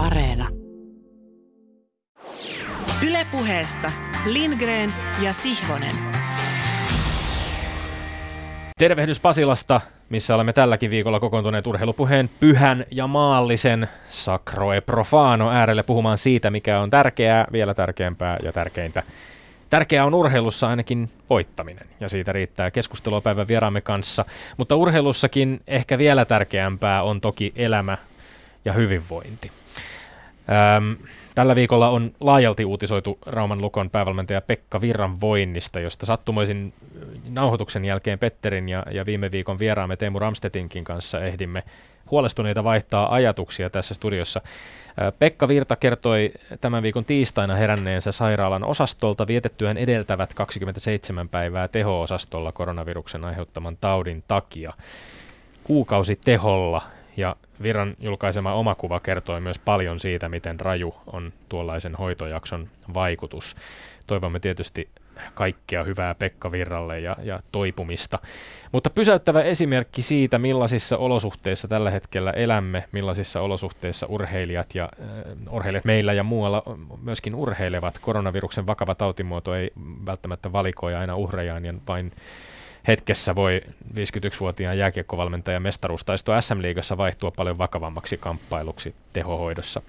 [0.00, 0.48] Areena.
[3.06, 3.92] Ylepuheessa
[4.26, 4.92] Lindgren
[5.22, 5.94] ja Sihvonen.
[8.78, 15.82] Tervehdys Pasilasta, missä olemme tälläkin viikolla kokoontuneet urheilupuheen pyhän ja maallisen Sacro e Profano äärelle
[15.82, 19.02] puhumaan siitä, mikä on tärkeää, vielä tärkeämpää ja tärkeintä.
[19.70, 24.24] Tärkeää on urheilussa ainakin voittaminen, ja siitä riittää keskustelua päivän vieraamme kanssa.
[24.56, 27.98] Mutta urheilussakin ehkä vielä tärkeämpää on toki elämä
[28.64, 29.59] ja hyvinvointi.
[30.50, 30.96] Öm,
[31.34, 36.72] tällä viikolla on laajalti uutisoitu Rauman Lukon päävalmentaja Pekka Virran voinnista, josta sattumoisin
[37.28, 41.62] nauhoituksen jälkeen Petterin ja, ja viime viikon vieraamme Teemu Ramstetinkin kanssa ehdimme
[42.10, 44.40] huolestuneita vaihtaa ajatuksia tässä studiossa.
[45.18, 53.24] Pekka Virta kertoi tämän viikon tiistaina heränneensä sairaalan osastolta vietettyään edeltävät 27 päivää teho-osastolla koronaviruksen
[53.24, 54.72] aiheuttaman taudin takia.
[55.64, 56.82] Kuukausi teholla
[57.20, 63.56] ja Virran julkaisema omakuva kertoi myös paljon siitä, miten raju on tuollaisen hoitojakson vaikutus.
[64.06, 64.88] Toivomme tietysti
[65.34, 68.18] kaikkea hyvää Pekka Virralle ja, ja toipumista.
[68.72, 75.84] Mutta pysäyttävä esimerkki siitä, millaisissa olosuhteissa tällä hetkellä elämme, millaisissa olosuhteissa urheilijat ja äh, urheilijat
[75.84, 76.62] meillä ja muualla
[77.02, 77.98] myöskin urheilevat.
[77.98, 79.70] Koronaviruksen vakava tautimuoto ei
[80.06, 82.12] välttämättä valikoi aina uhrejaan ja vain
[82.90, 83.60] hetkessä voi
[83.94, 89.82] 51-vuotiaan jääkiekkovalmentaja mestaruustaisto SM-liigassa vaihtua paljon vakavammaksi kamppailuksi tehohoidossa.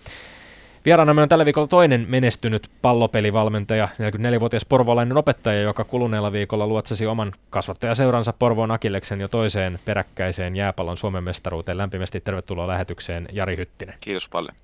[0.85, 7.31] Vieraanamme on tällä viikolla toinen menestynyt pallopelivalmentaja, 44-vuotias porvolainen opettaja, joka kuluneella viikolla luotsasi oman
[7.49, 11.77] kasvattajaseuransa Porvoon Akilleksen jo toiseen peräkkäiseen jääpallon Suomen mestaruuteen.
[11.77, 13.95] Lämpimästi tervetuloa lähetykseen Jari Hyttinen.
[13.99, 14.55] Kiitos paljon.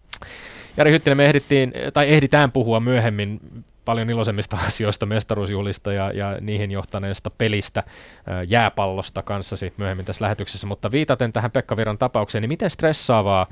[0.77, 3.39] Jari Hyttinen, me ehdittiin, tai ehditään puhua myöhemmin
[3.87, 7.83] paljon iloisemmista asioista, mestaruusjuhlista ja, ja niihin johtaneesta pelistä,
[8.47, 13.47] jääpallosta kanssasi myöhemmin tässä lähetyksessä, mutta viitaten tähän Pekka Viran tapaukseen, niin miten stressaavaa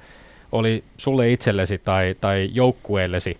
[0.52, 3.38] oli sulle itsellesi tai, tai joukkueellesi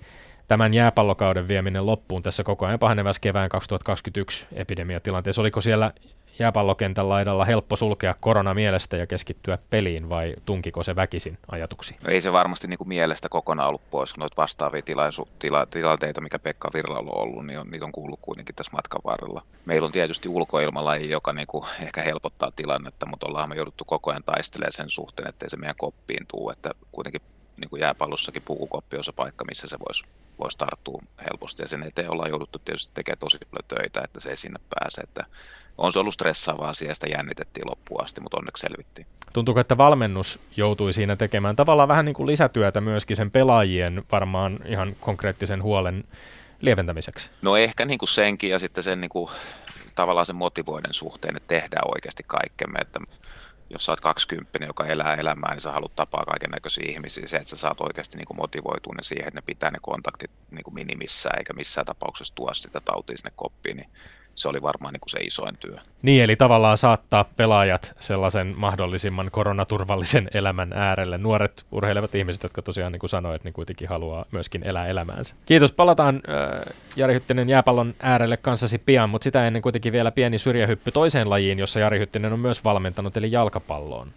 [0.48, 5.42] tämän jääpallokauden vieminen loppuun tässä koko ajan pahenevässä kevään 2021 epidemiatilanteessa?
[5.42, 5.92] Oliko siellä
[6.40, 12.00] jääpallokentän laidalla helppo sulkea korona mielestä ja keskittyä peliin vai tunkiko se väkisin ajatuksiin?
[12.04, 16.22] No ei se varmasti niin kuin mielestä kokonaan ollut pois, noita vastaavia tilaisu, tila, tilanteita,
[16.22, 19.42] mikä Pekka Virralla on ollut, niin on, niitä on kuullut kuitenkin tässä matkan varrella.
[19.66, 24.12] Meillä on tietysti ulkoilmalaji, joka niin kuin ehkä helpottaa tilannetta, mutta ollaan me jouduttu koko
[24.12, 27.22] ajan taistelemaan sen suhteen, ettei se meidän koppiin tuu, että kuitenkin
[27.58, 30.04] niin kuin jääpallossakin pukukoppi on se paikka, missä se voisi
[30.40, 31.64] vois tarttua helposti.
[31.64, 35.02] Ja sen eteen ollaan jouduttu tietysti tekemään tosi paljon töitä, että se ei sinne pääse.
[35.02, 35.26] Että
[35.78, 39.08] on se ollut stressaavaa asia, sitä jännitettiin loppuun asti, mutta onneksi selvittiin.
[39.34, 44.60] Tuntuuko, että valmennus joutui siinä tekemään tavallaan vähän niin kuin lisätyötä myöskin sen pelaajien varmaan
[44.66, 46.04] ihan konkreettisen huolen
[46.62, 47.30] lieventämiseksi?
[47.42, 49.30] No ehkä niin kuin senkin ja sitten sen niin kuin,
[49.96, 52.80] tavallaan sen motivoiden suhteen, että tehdään oikeasti kaikkemme.
[52.82, 53.00] Että
[53.70, 57.28] jos sä oot 20, joka elää elämää, niin sä haluat tapaa kaiken näköisiä ihmisiä.
[57.28, 60.74] Se, että sä saat oikeasti niin motivoitua ne siihen, että ne pitää ne kontaktit niin
[60.74, 63.90] minimissä, eikä missään tapauksessa tuo sitä tautia sinne koppiin, niin
[64.36, 65.78] se oli varmaan niin kuin se isoin työ.
[66.02, 71.18] Niin, eli tavallaan saattaa pelaajat sellaisen mahdollisimman koronaturvallisen elämän äärelle.
[71.18, 75.36] Nuoret urheilevat ihmiset, jotka tosiaan niin kuin sanoit, niin kuitenkin haluaa myöskin elää elämäänsä.
[75.46, 75.72] Kiitos.
[75.72, 80.92] Palataan äh, Jari Hyttinen jääpallon äärelle kanssasi pian, mutta sitä ennen kuitenkin vielä pieni syrjähyppy
[80.92, 84.08] toiseen lajiin, jossa Jari Hyttinen on myös valmentanut, eli jalkapalloon.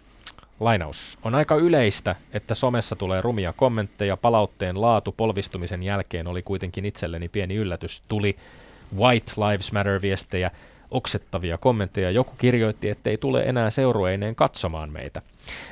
[0.59, 1.17] Lainaus.
[1.23, 4.17] On aika yleistä, että somessa tulee rumia kommentteja.
[4.17, 8.01] Palautteen laatu polvistumisen jälkeen oli kuitenkin itselleni pieni yllätys.
[8.07, 8.35] Tuli
[8.97, 10.51] White Lives Matter-viestejä,
[10.91, 12.11] oksettavia kommentteja.
[12.11, 15.21] Joku kirjoitti, ettei tule enää seurueineen katsomaan meitä.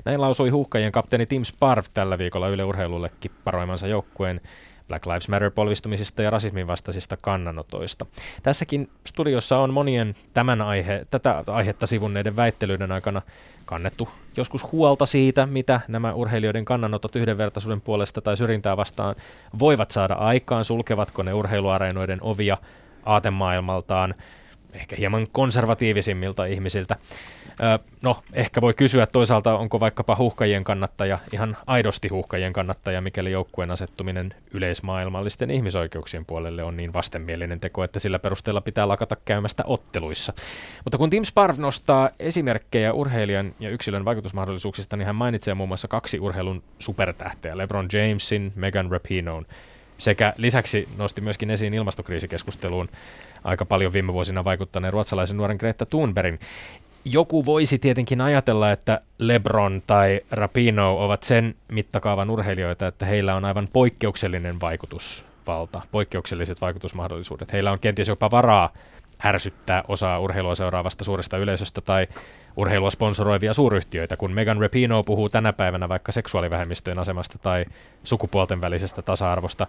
[0.05, 4.41] Näin lausui huuhkajien kapteeni Tim Sparv tällä viikolla Yle Urheilulle kipparoimansa joukkueen
[4.87, 8.05] Black Lives Matter-polvistumisista ja rasismin vastaisista kannanotoista.
[8.43, 13.21] Tässäkin studiossa on monien tämän aihe, tätä aihetta sivunneiden väittelyiden aikana
[13.65, 19.15] kannettu joskus huolta siitä, mitä nämä urheilijoiden kannanotot yhdenvertaisuuden puolesta tai syrjintää vastaan
[19.59, 22.57] voivat saada aikaan, sulkevatko ne urheiluareenoiden ovia
[23.07, 24.15] aatemaailmaltaan,
[24.73, 26.95] ehkä hieman konservatiivisimmilta ihmisiltä.
[28.01, 33.71] No, ehkä voi kysyä toisaalta, onko vaikkapa huhkajien kannattaja ihan aidosti huhkajien kannattaja, mikäli joukkueen
[33.71, 40.33] asettuminen yleismaailmallisten ihmisoikeuksien puolelle on niin vastenmielinen teko, että sillä perusteella pitää lakata käymästä otteluissa.
[40.85, 45.87] Mutta kun Tim Sparv nostaa esimerkkejä urheilijan ja yksilön vaikutusmahdollisuuksista, niin hän mainitsee muun muassa
[45.87, 49.45] kaksi urheilun supertähteä, LeBron Jamesin, Megan Rapinoon
[49.97, 52.89] sekä lisäksi nosti myöskin esiin ilmastokriisikeskusteluun
[53.43, 56.39] aika paljon viime vuosina vaikuttaneen ruotsalaisen nuoren Greta Thunbergin.
[57.05, 63.45] Joku voisi tietenkin ajatella, että LeBron tai Rapino ovat sen mittakaavan urheilijoita, että heillä on
[63.45, 67.53] aivan poikkeuksellinen vaikutusvalta, poikkeukselliset vaikutusmahdollisuudet.
[67.53, 68.73] Heillä on kenties jopa varaa
[69.25, 72.07] ärsyttää osaa urheilua seuraavasta suuresta yleisöstä tai
[72.55, 77.65] urheilua sponsoroivia suuryhtiöitä, kun Megan Rapinoe puhuu tänä päivänä vaikka seksuaalivähemmistöjen asemasta tai
[78.03, 79.67] sukupuolten välisestä tasa-arvosta,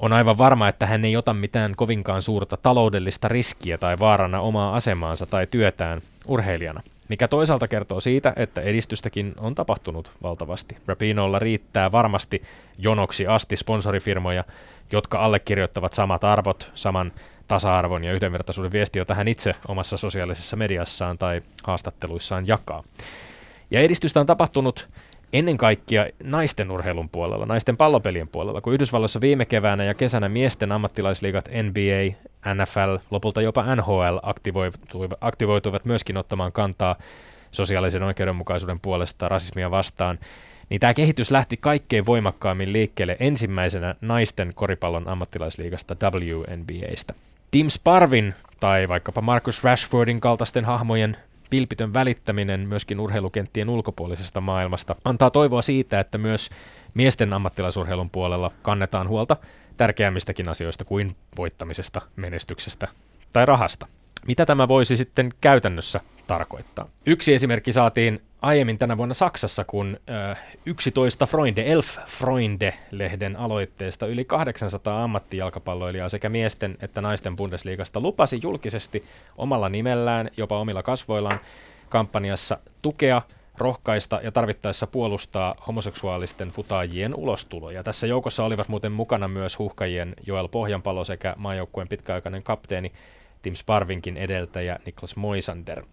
[0.00, 4.76] on aivan varma, että hän ei ota mitään kovinkaan suurta taloudellista riskiä tai vaarana omaa
[4.76, 10.76] asemaansa tai työtään urheilijana, mikä toisaalta kertoo siitä, että edistystäkin on tapahtunut valtavasti.
[10.86, 12.42] Rapinolla riittää varmasti
[12.78, 14.44] jonoksi asti sponsorifirmoja,
[14.92, 17.12] jotka allekirjoittavat samat arvot, saman
[17.48, 22.82] tasa-arvon ja yhdenvertaisuuden viesti, jota hän itse omassa sosiaalisessa mediassaan tai haastatteluissaan jakaa.
[23.70, 24.88] Ja edistystä on tapahtunut
[25.32, 30.72] ennen kaikkea naisten urheilun puolella, naisten pallopelien puolella, kun Yhdysvalloissa viime keväänä ja kesänä miesten
[30.72, 32.16] ammattilaisliigat NBA,
[32.54, 34.16] NFL, lopulta jopa NHL
[35.20, 36.96] aktivoituivat, myöskin ottamaan kantaa
[37.52, 40.18] sosiaalisen oikeudenmukaisuuden puolesta rasismia vastaan,
[40.68, 47.14] niin tämä kehitys lähti kaikkein voimakkaammin liikkeelle ensimmäisenä naisten koripallon ammattilaisliigasta WNBAstä.
[47.56, 51.16] Tim Sparvin tai vaikkapa Marcus Rashfordin kaltaisten hahmojen
[51.50, 56.50] pilpitön välittäminen myöskin urheilukenttien ulkopuolisesta maailmasta antaa toivoa siitä, että myös
[56.94, 59.36] miesten ammattilaisurheilun puolella kannetaan huolta
[59.76, 62.88] tärkeämmistäkin asioista kuin voittamisesta, menestyksestä
[63.32, 63.86] tai rahasta.
[64.26, 66.88] Mitä tämä voisi sitten käytännössä tarkoittaa?
[67.06, 74.24] Yksi esimerkki saatiin aiemmin tänä vuonna Saksassa, kun äh, 11 Freunde, Elf Freunde-lehden aloitteesta yli
[74.24, 79.04] 800 ammattijalkapalloilijaa sekä miesten että naisten Bundesliigasta lupasi julkisesti
[79.38, 81.40] omalla nimellään, jopa omilla kasvoillaan,
[81.88, 83.22] kampanjassa tukea
[83.58, 87.82] rohkaista ja tarvittaessa puolustaa homoseksuaalisten futaajien ulostuloja.
[87.82, 92.92] Tässä joukossa olivat muuten mukana myös huhkajien Joel Pohjanpalo sekä maajoukkueen pitkäaikainen kapteeni
[93.42, 95.84] Tim Sparvinkin edeltäjä Niklas Moisander.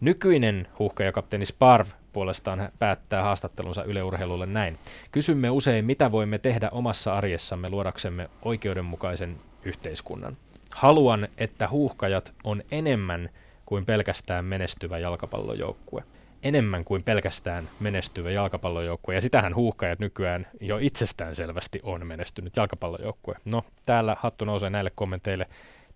[0.00, 4.78] Nykyinen huuhkajakapteeni Sparv puolestaan päättää haastattelunsa yleurheilulle näin.
[5.12, 10.36] Kysymme usein, mitä voimme tehdä omassa arjessamme luodaksemme oikeudenmukaisen yhteiskunnan.
[10.74, 13.30] Haluan, että huuhkajat on enemmän
[13.66, 16.02] kuin pelkästään menestyvä jalkapallojoukkue.
[16.42, 19.14] Enemmän kuin pelkästään menestyvä jalkapallojoukkue.
[19.14, 23.34] Ja sitähän huuhkajat nykyään jo itsestään selvästi on menestynyt jalkapallojoukkue.
[23.44, 25.46] No, täällä hattu nousee näille kommenteille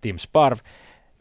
[0.01, 0.57] Tim Sparv.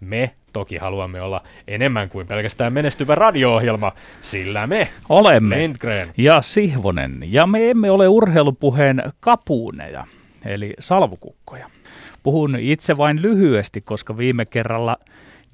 [0.01, 3.93] Me toki haluamme olla enemmän kuin pelkästään menestyvä radio-ohjelma,
[4.23, 10.07] sillä me olemme Lindgren ja Sihvonen, ja me emme ole urheilupuheen kapuuneja,
[10.47, 11.67] eli salvukukkoja.
[12.23, 14.97] Puhun itse vain lyhyesti, koska viime kerralla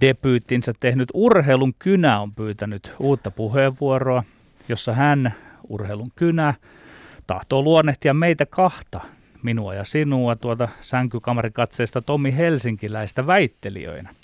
[0.00, 4.22] debyyttinsä tehnyt urheilun kynä on pyytänyt uutta puheenvuoroa,
[4.69, 5.34] jossa hän,
[5.69, 6.54] urheilun kynä,
[7.26, 9.00] tahtoo luonnehtia meitä kahta,
[9.42, 14.14] minua ja sinua, tuota sänkykamarikatseista Tommi Helsinkiläistä väittelijöinä.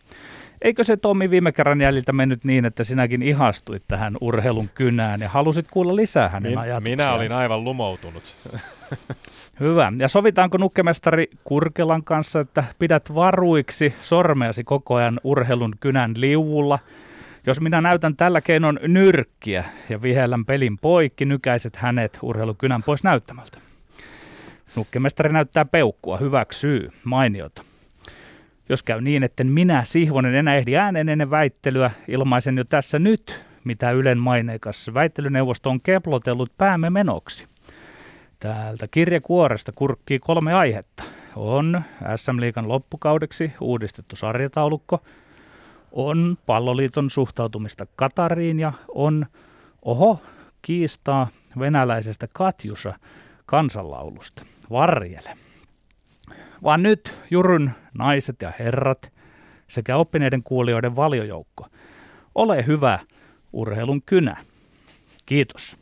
[0.62, 5.28] Eikö se Tommi viime kerran jäljiltä mennyt niin, että sinäkin ihastuit tähän urheilun kynään ja
[5.28, 6.98] halusit kuulla lisää hänen Min, ajatuksiaan?
[6.98, 8.36] Minä olin aivan lumoutunut.
[9.60, 9.92] Hyvä.
[9.98, 16.78] Ja sovitaanko nukkemestari Kurkelan kanssa, että pidät varuiksi sormeasi koko ajan urheilun kynän liuvulla?
[17.46, 23.58] Jos minä näytän tällä keinon nyrkkiä ja vihellän pelin poikki, nykäiset hänet urheilukynän pois näyttämältä.
[24.76, 27.62] Nukkemestari näyttää peukkua, hyväksyy, mainiota.
[28.68, 33.44] Jos käy niin, että minä Sihvonen enää ehdi ääneen ennen väittelyä, ilmaisen jo tässä nyt,
[33.64, 37.46] mitä Ylen maineikas väittelyneuvosto on keplotellut päämme menoksi.
[38.40, 41.02] Täältä kirjekuoresta kurkkii kolme aihetta.
[41.36, 41.82] On
[42.16, 45.02] SM Liikan loppukaudeksi uudistettu sarjataulukko,
[45.92, 49.26] on palloliiton suhtautumista Katariin ja on,
[49.82, 50.22] oho,
[50.62, 51.28] kiistaa
[51.58, 52.94] venäläisestä Katjusa
[53.46, 54.42] kansanlaulusta.
[54.70, 55.45] Varjele
[56.62, 59.12] vaan nyt Juryn naiset ja herrat
[59.68, 61.66] sekä oppineiden kuulijoiden valiojoukko.
[62.34, 62.98] Ole hyvä
[63.52, 64.36] urheilun kynä.
[65.26, 65.76] Kiitos.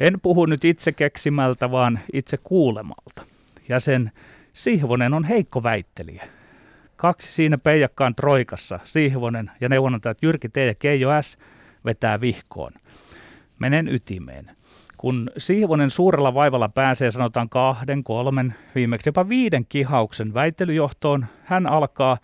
[0.00, 3.22] En puhu nyt itse keksimältä, vaan itse kuulemalta.
[3.68, 4.12] Ja sen
[4.52, 6.28] Sihvonen on heikko väittelijä.
[6.96, 10.56] Kaksi siinä peijakkaan troikassa, Sihvonen ja neuvonantajat Jyrki T.
[10.56, 11.38] ja Keijo S.
[11.84, 12.72] vetää vihkoon.
[13.58, 14.56] Menen ytimeen.
[14.96, 22.18] Kun Siivonen suurella vaivalla pääsee sanotaan kahden, kolmen, viimeksi jopa viiden kihauksen väittelyjohtoon, hän alkaa,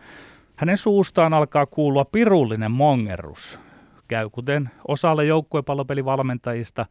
[0.56, 3.58] hänen suustaan alkaa kuulua pirullinen mongerus.
[4.08, 6.86] Käy kuten osalle joukkuepallopelivalmentajista.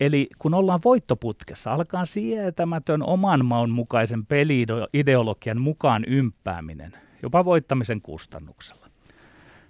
[0.00, 8.85] Eli kun ollaan voittoputkessa, alkaa sietämätön oman maun mukaisen peliideologian mukaan ympääminen, jopa voittamisen kustannuksella.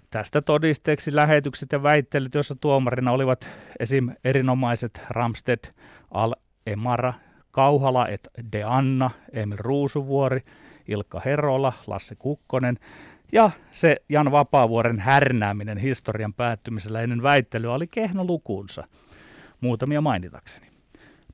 [0.09, 3.47] Tästä todisteeksi lähetykset ja väittelyt, joissa tuomarina olivat
[3.79, 4.09] esim.
[4.23, 5.59] erinomaiset Ramsted,
[6.11, 6.33] Al
[6.65, 7.13] Emara,
[7.51, 10.41] Kauhala et De Anna, Emil Ruusuvuori,
[10.87, 12.77] Ilkka Herola, Lasse Kukkonen
[13.31, 18.87] ja se Jan Vapaavuoren härnääminen historian päättymisellä ennen väittelyä oli kehno lukuunsa.
[19.61, 20.67] Muutamia mainitakseni.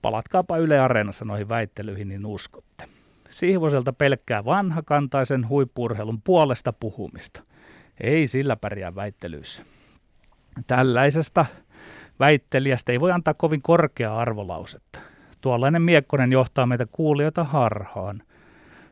[0.02, 2.86] Palatkaapa Yle Areenassa noihin väittelyihin, niin uskotte.
[3.30, 7.44] Sihvoselta pelkkää vanhakantaisen huippurheilun puolesta puhumista–
[8.02, 9.64] Ei sillä pärjää väittelyissä.
[10.68, 11.46] Tällaisesta
[12.20, 15.00] väittelijästä ei voi antaa kovin korkeaa arvolausetta.
[15.42, 18.24] Tuollainen Miekkonen johtaa meitä kuulijoita harhaan.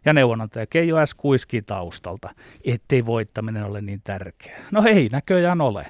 [0.06, 1.14] Ja neuvonantaja Keijo S.
[1.14, 2.30] kuiskii taustalta,
[2.66, 4.60] ettei voittaminen ole niin tärkeää.
[4.72, 5.88] No ei näköjään ole.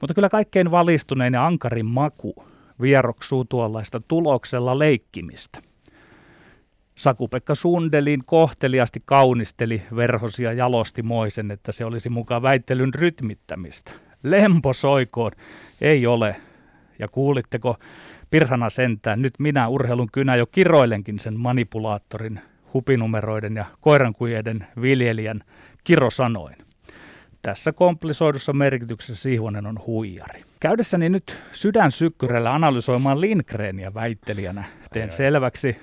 [0.00, 2.34] Mutta kyllä kaikkein valistunein ja ankarin maku
[2.80, 5.62] vieroksuu tuollaista tuloksella leikkimistä.
[6.94, 13.90] Sakupekka Sundelin kohteliasti kaunisteli verhosia jalosti moisen, että se olisi mukaan väittelyn rytmittämistä.
[14.22, 15.32] Lempo soikoon
[15.80, 16.36] ei ole.
[16.98, 17.76] Ja kuulitteko
[18.30, 22.40] pirhana sentään, nyt minä urheilun kynä jo kiroilenkin sen manipulaattorin,
[22.74, 25.40] hupinumeroiden ja koirankujeiden viljelijän
[25.84, 26.56] kirosanoin.
[27.42, 30.42] Tässä komplisoidussa merkityksessä Sihvonen on huijari.
[30.60, 35.76] Käydessäni nyt sydän sykkyrällä analysoimaan Lindgrenia väittelijänä, teen selväksi,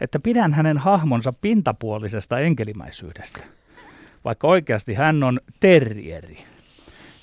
[0.00, 3.40] että pidän hänen hahmonsa pintapuolisesta enkelimäisyydestä,
[4.24, 6.38] vaikka oikeasti hän on terrieri.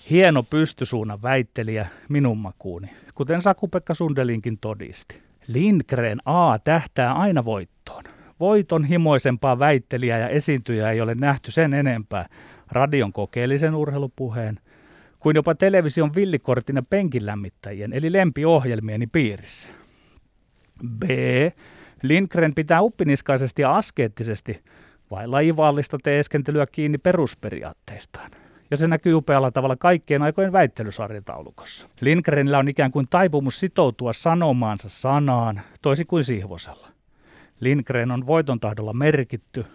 [0.10, 5.22] Hieno pystysuunnan väittelijä minun makuuni, kuten Saku-Pekka Sundelinkin todisti.
[5.48, 8.04] Lindgren A tähtää aina voittoon.
[8.40, 12.26] Voiton himoisempaa väittelijää ja esiintyjää ei ole nähty sen enempää
[12.72, 14.60] radion kokeellisen urheilupuheen
[15.20, 19.70] kuin jopa television villikortin ja penkilämmittäjien eli lempiohjelmieni piirissä.
[21.00, 21.04] B.
[22.04, 24.64] Lindgren pitää uppiniskaisesti ja askeettisesti
[25.12, 28.32] vai lajivallista teeskentelyä kiinni perusperiaatteistaan.
[28.72, 31.88] Ja se näkyy upealla tavalla kaikkien aikojen väittelysarjataulukossa.
[32.02, 36.88] Lindgrenillä on ikään kuin taipumus sitoutua sanomaansa sanaan, toisin kuin Sihvosella.
[37.60, 39.66] Lindgren on voiton tahdolla merkitty,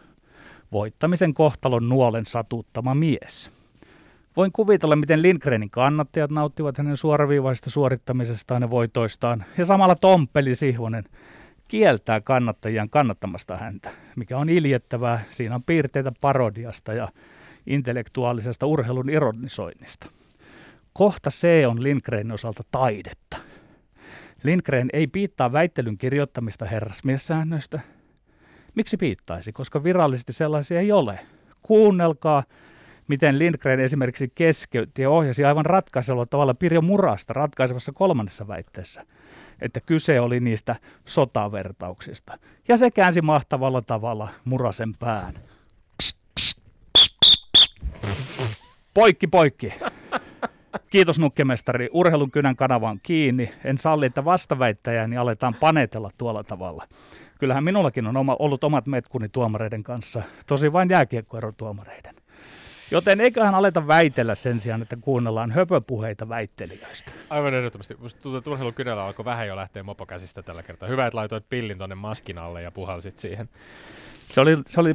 [0.73, 3.51] voittamisen kohtalon nuolen satuttama mies.
[4.37, 11.05] Voin kuvitella, miten Lindgrenin kannattajat nauttivat hänen suoraviivaisesta suorittamisestaan ja voitoistaan, ja samalla Tomppeli Sihvonen
[11.69, 15.21] kieltää kannattajiaan kannattamasta häntä, mikä on iljettävää.
[15.31, 17.09] Siinä on piirteitä parodiasta ja
[17.67, 20.07] intellektuaalisesta urheilun ironisoinnista.
[20.93, 23.37] Kohta C on Lindgrenin osalta taidetta.
[24.43, 27.81] Lindgren ei piittaa väittelyn kirjoittamista herrasmiessäännöistä.
[28.75, 31.19] Miksi piittaisi, koska virallisesti sellaisia ei ole.
[31.63, 32.45] Kuunnelkaa,
[33.09, 39.05] miten Lindgren esimerkiksi keskeytti ja ohjasi aivan ratkaisella tavalla Pirjo Murasta ratkaisevassa kolmannessa väitteessä,
[39.61, 42.38] että kyse oli niistä sotavertauksista.
[42.69, 45.35] Ja se käänsi mahtavalla tavalla Murasen pään.
[48.95, 49.73] Poikki, poikki.
[50.91, 51.88] Kiitos nukkemestari.
[51.93, 53.53] Urheilun kynän kanava on kiinni.
[53.65, 56.85] En salli, että vastaväittäjäni aletaan panetella tuolla tavalla.
[57.38, 60.23] Kyllähän minullakin on ollut omat metkuni tuomareiden kanssa.
[60.47, 62.15] Tosi vain jääkiekkoerotuomareiden.
[62.90, 67.11] Joten eiköhän aleta väitellä sen sijaan, että kuunnellaan höpöpuheita väittelijöistä.
[67.30, 67.97] Aivan ehdottomasti.
[67.99, 70.88] Musta tuntuu, että urheilun kynällä alkoi vähän jo lähteä mopokäsistä tällä kertaa.
[70.88, 73.49] Hyvä, että laitoit pillin tuonne maskin alle ja puhalsit siihen.
[74.26, 74.95] Se oli, se oli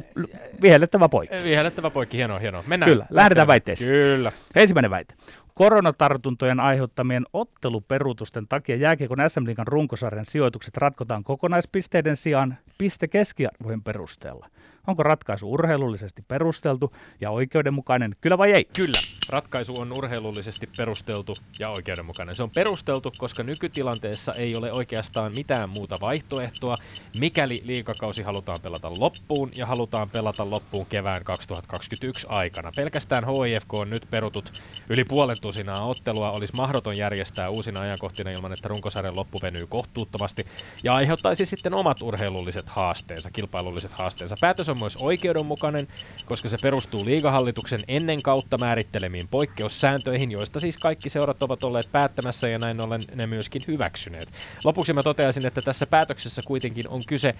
[0.62, 1.36] vihellettävä poikki.
[1.44, 2.64] Vihellettävä poikki, hienoa, hienoa.
[2.66, 2.92] Mennään.
[2.92, 3.90] Kyllä, lähdetään väitteeseen.
[3.90, 4.32] Kyllä.
[4.54, 5.14] Ensimmäinen väite.
[5.54, 14.46] Koronatartuntojen aiheuttamien otteluperuutusten takia jääkiekon SM Liigan runkosarjan sijoitukset ratkotaan kokonaispisteiden sijaan piste keskiarvojen perusteella.
[14.86, 18.64] Onko ratkaisu urheilullisesti perusteltu ja oikeudenmukainen, kyllä vai ei?
[18.76, 18.98] Kyllä.
[19.28, 22.34] Ratkaisu on urheilullisesti perusteltu ja oikeudenmukainen.
[22.34, 26.74] Se on perusteltu, koska nykytilanteessa ei ole oikeastaan mitään muuta vaihtoehtoa,
[27.18, 32.70] mikäli liikakausi halutaan pelata loppuun ja halutaan pelata loppuun kevään 2021 aikana.
[32.76, 36.30] Pelkästään HIFK on nyt perutut yli puolen tusinaa ottelua.
[36.30, 40.44] Olisi mahdoton järjestää uusina ajankohtina ilman, että runkosarjan loppu venyy kohtuuttomasti
[40.84, 44.36] ja aiheuttaisi sitten omat urheilulliset haasteensa, kilpailulliset haasteensa.
[44.40, 45.88] Päätös on myös oikeudenmukainen,
[46.24, 52.48] koska se perustuu liigahallituksen ennen kautta määrittelemiin poikkeussääntöihin, joista siis kaikki seurat ovat olleet päättämässä
[52.48, 54.28] ja näin ollen ne myöskin hyväksyneet.
[54.64, 57.34] Lopuksi mä toteaisin, että tässä päätöksessä kuitenkin on kyse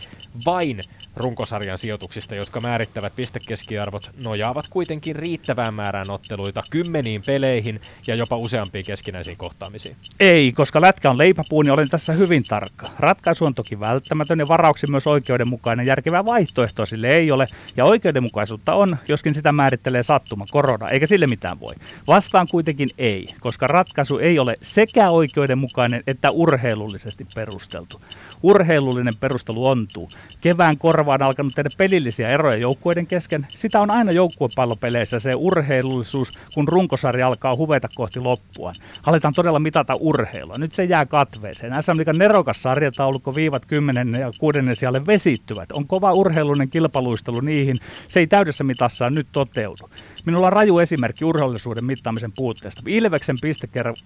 [0.46, 0.80] vain
[1.16, 8.84] runkosarjan sijoituksista, jotka määrittävät pistekeskiarvot nojaavat kuitenkin riittävään määrään otteluita kymmeniin peleihin ja jopa useampiin
[8.84, 9.96] keskinäisiin kohtaamisiin.
[10.20, 12.86] Ei, koska lätkä on leipäpuun, niin olen tässä hyvin tarkka.
[12.98, 15.86] Ratkaisu on toki välttämätön ja varauksin myös oikeudenmukainen.
[15.86, 17.46] Järkevää vaihtoehtoa sille ei ole.
[17.76, 21.63] Ja oikeudenmukaisuutta on, joskin sitä määrittelee sattuma, korona, eikä sille mitään voi.
[22.06, 28.00] Vastaan kuitenkin ei, koska ratkaisu ei ole sekä oikeudenmukainen että urheilullisesti perusteltu.
[28.42, 30.08] Urheilullinen perustelu ontuu.
[30.40, 33.46] Kevään korvaan alkanut tehdä pelillisiä eroja joukkueiden kesken.
[33.48, 38.74] Sitä on aina joukkuepallopeleissä se urheilullisuus, kun runkosarja alkaa huveta kohti loppuaan.
[39.06, 40.58] Aletaan todella mitata urheilua.
[40.58, 41.82] Nyt se jää katveeseen.
[41.82, 45.72] SM Liikan nerokas sarjataulukko viivat 10 ja 6 sijalle vesittyvät.
[45.72, 47.76] On kova urheilullinen kilpailu luistelu niihin.
[48.08, 49.90] Se ei täydessä mitassaan nyt toteudu.
[50.26, 52.82] Minulla on raju esimerkki urheilullisuuden mittaamisen puutteesta.
[52.86, 53.36] Ilveksen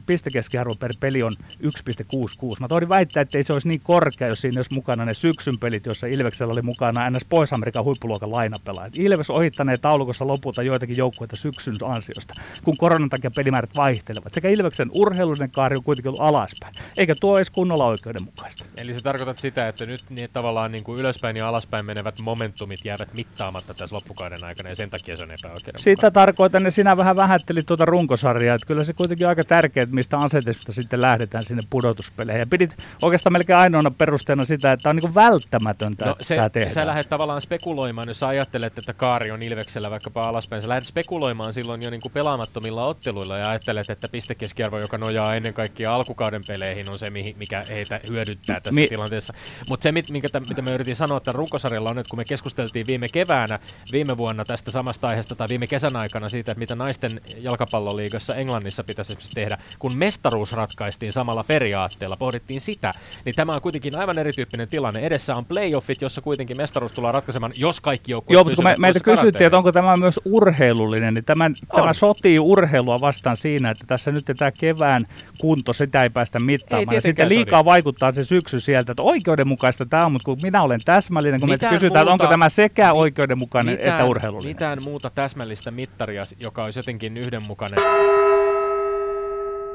[0.07, 2.57] pistekeskiarvo per peli on 1,66.
[2.61, 5.59] Mä tohdin väittää, että ei se olisi niin korkea, jos siinä olisi mukana ne syksyn
[5.61, 8.99] pelit, joissa Ilveksellä oli mukana NS Pohjois-Amerikan huippuluokan lainapelaajat.
[8.99, 12.35] Ilves ohittanee taulukossa lopulta joitakin joukkueita syksyn ansiosta,
[12.65, 14.35] kun koronan takia pelimäärät vaihtelevat.
[14.35, 18.65] Sekä Ilveksen urheilullinen kaari on kuitenkin ollut alaspäin, eikä tuo edes kunnolla oikeudenmukaista.
[18.79, 22.85] Eli se tarkoitat sitä, että nyt niin tavallaan niin kuin ylöspäin ja alaspäin menevät momentumit
[22.85, 26.08] jäävät mittaamatta tässä loppukauden aikana ja sen takia se on epäoikeudenmukaista.
[26.09, 30.19] Sitä tarkoitan, että sinä vähän vähättelit tuota runkosarjaa, että kyllä se kuitenkin aika tärkeää, mistä
[30.19, 32.41] asetusta sitten lähdetään sinne pudotuspeleihin.
[32.41, 36.71] Ja pidit oikeastaan melkein ainoana perusteena sitä, että on niin välttämätöntä no, se, tämä tehdä.
[36.71, 41.53] Sä lähdet tavallaan spekuloimaan, jos ajattelet, että kaari on Ilveksellä vaikkapa alaspäin, sä lähdet spekuloimaan
[41.53, 46.43] silloin jo niin kuin pelaamattomilla otteluilla ja ajattelet, että pistekeskiarvo, joka nojaa ennen kaikkea alkukauden
[46.47, 49.35] peleihin, on se, mikä heitä hyödyttää tässä Mi- tilanteessa.
[49.69, 53.07] Mutta se, minkä, mitä mä yritin sanoa että runkosarjalla on, että kun me keskusteltiin viime
[53.13, 53.59] keväänä,
[53.93, 58.85] viime vuonna tästä samasta aiheesta tai viime kesän aikana siitä, että mitä naisten jalkapalloliigassa Englannissa
[58.85, 62.93] pitäisi tehdä, kun mestaruus ratkaistiin samalla periaatteella, pohdittiin sitä,
[63.25, 65.01] niin tämä on kuitenkin aivan erityyppinen tilanne.
[65.01, 68.75] Edessä on playoffit, jossa kuitenkin mestaruus tullaan ratkaisemaan, jos kaikki joukkueet Joo, mutta kun me,
[68.79, 73.85] meiltä kysyttiin, että onko tämä myös urheilullinen, niin tämä, tämä sotii urheilua vastaan siinä, että
[73.87, 75.07] tässä nyt tämä kevään
[75.41, 76.93] kunto, sitä ei päästä mittaamaan.
[76.93, 77.67] Ei ja sitten liikaa sodi.
[77.67, 81.73] vaikuttaa se syksy sieltä, että oikeudenmukaista tämä on, mutta kun minä olen täsmällinen, kun mitään
[81.73, 84.51] me kysytään, muuta, onko tämä sekä oikeudenmukainen mitään, että urheilullinen.
[84.51, 87.79] Mitään muuta täsmällistä mittaria, joka olisi jotenkin yhdenmukainen.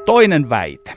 [0.05, 0.93] Toinen väite.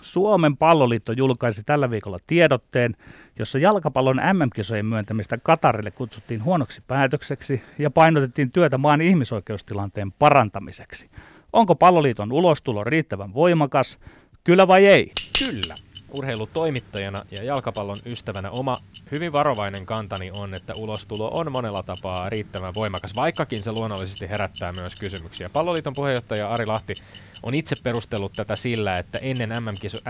[0.00, 2.96] Suomen palloliitto julkaisi tällä viikolla tiedotteen,
[3.38, 11.10] jossa jalkapallon MM-kisojen myöntämistä Katarille kutsuttiin huonoksi päätökseksi ja painotettiin työtä maan ihmisoikeustilanteen parantamiseksi.
[11.52, 13.98] Onko palloliiton ulostulo riittävän voimakas?
[14.44, 15.12] Kyllä vai ei?
[15.38, 15.74] Kyllä
[16.18, 18.76] urheilutoimittajana ja jalkapallon ystävänä oma
[19.10, 24.72] hyvin varovainen kantani on, että ulostulo on monella tapaa riittävän voimakas, vaikkakin se luonnollisesti herättää
[24.72, 25.50] myös kysymyksiä.
[25.50, 26.94] Palloliiton puheenjohtaja Ari Lahti
[27.42, 29.50] on itse perustellut tätä sillä, että ennen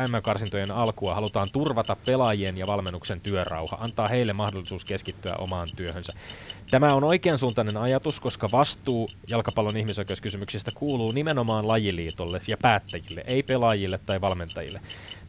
[0.09, 6.13] MM-karsintojen alkua halutaan turvata pelaajien ja valmennuksen työrauha, antaa heille mahdollisuus keskittyä omaan työhönsä.
[6.71, 14.01] Tämä on oikeansuuntainen ajatus, koska vastuu jalkapallon ihmisoikeuskysymyksistä kuuluu nimenomaan lajiliitolle ja päättäjille, ei pelaajille
[14.07, 14.81] tai valmentajille.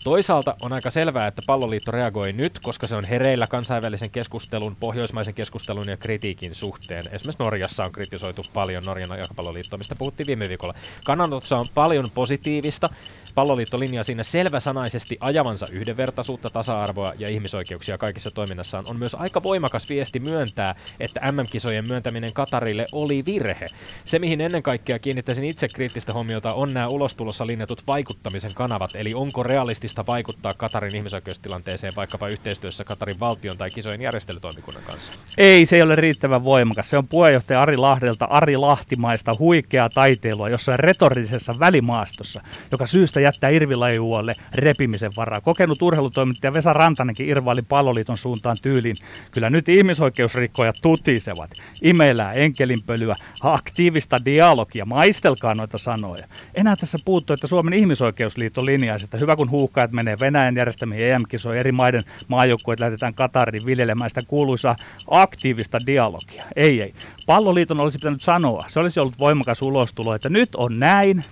[0.03, 5.33] Toisaalta on aika selvää, että palloliitto reagoi nyt, koska se on hereillä kansainvälisen keskustelun, pohjoismaisen
[5.33, 7.03] keskustelun ja kritiikin suhteen.
[7.11, 10.73] Esimerkiksi Norjassa on kritisoitu paljon Norjan jalkapalloliittoa, mistä puhuttiin viime viikolla.
[11.05, 12.89] Kannanotossa on paljon positiivista.
[13.35, 18.85] Palloliitto linjaa siinä selväsanaisesti ajavansa yhdenvertaisuutta, tasa-arvoa ja ihmisoikeuksia kaikissa toiminnassaan.
[18.89, 23.65] On myös aika voimakas viesti myöntää, että MM-kisojen myöntäminen Katarille oli virhe.
[24.03, 28.91] Se, mihin ennen kaikkea kiinnittäisin itse kriittistä huomiota, on nämä ulostulossa linjatut vaikuttamisen kanavat.
[28.95, 35.11] Eli onko realistista vaikuttaa Katarin ihmisoikeustilanteeseen vaikkapa yhteistyössä Katarin valtion tai kisojen järjestelytoimikunnan kanssa?
[35.37, 36.89] Ei, se ei ole riittävän voimakas.
[36.89, 42.41] Se on puheenjohtaja Ari Lahdelta Ari Lahtimaista huikeaa taiteilua jossain retorisessa välimaastossa,
[42.71, 45.41] joka syystä jättää Irvilajuualle repimisen varaa.
[45.41, 48.95] Kokenut urheilutoimittaja Vesa Rantanenkin irvaili palloliiton suuntaan tyyliin.
[49.31, 51.51] Kyllä nyt ihmisoikeusrikkojat tutisevat.
[51.81, 56.27] Imeilää enkelinpölyä, aktiivista dialogia, maistelkaa noita sanoja.
[56.55, 61.59] Enää tässä puuttuu, että Suomen ihmisoikeusliitto linjaisi, että hyvä kun huuhkajat menee Venäjän järjestämiin EM-kisoihin,
[61.59, 64.75] eri maiden maajoukkueet lähetetään Katariin viljelemään sitä kuuluisaa
[65.07, 66.43] aktiivista dialogia.
[66.55, 66.93] Ei, ei.
[67.25, 71.23] Palloliiton olisi pitänyt sanoa, se olisi ollut voimakas ulostulo, että nyt on näin,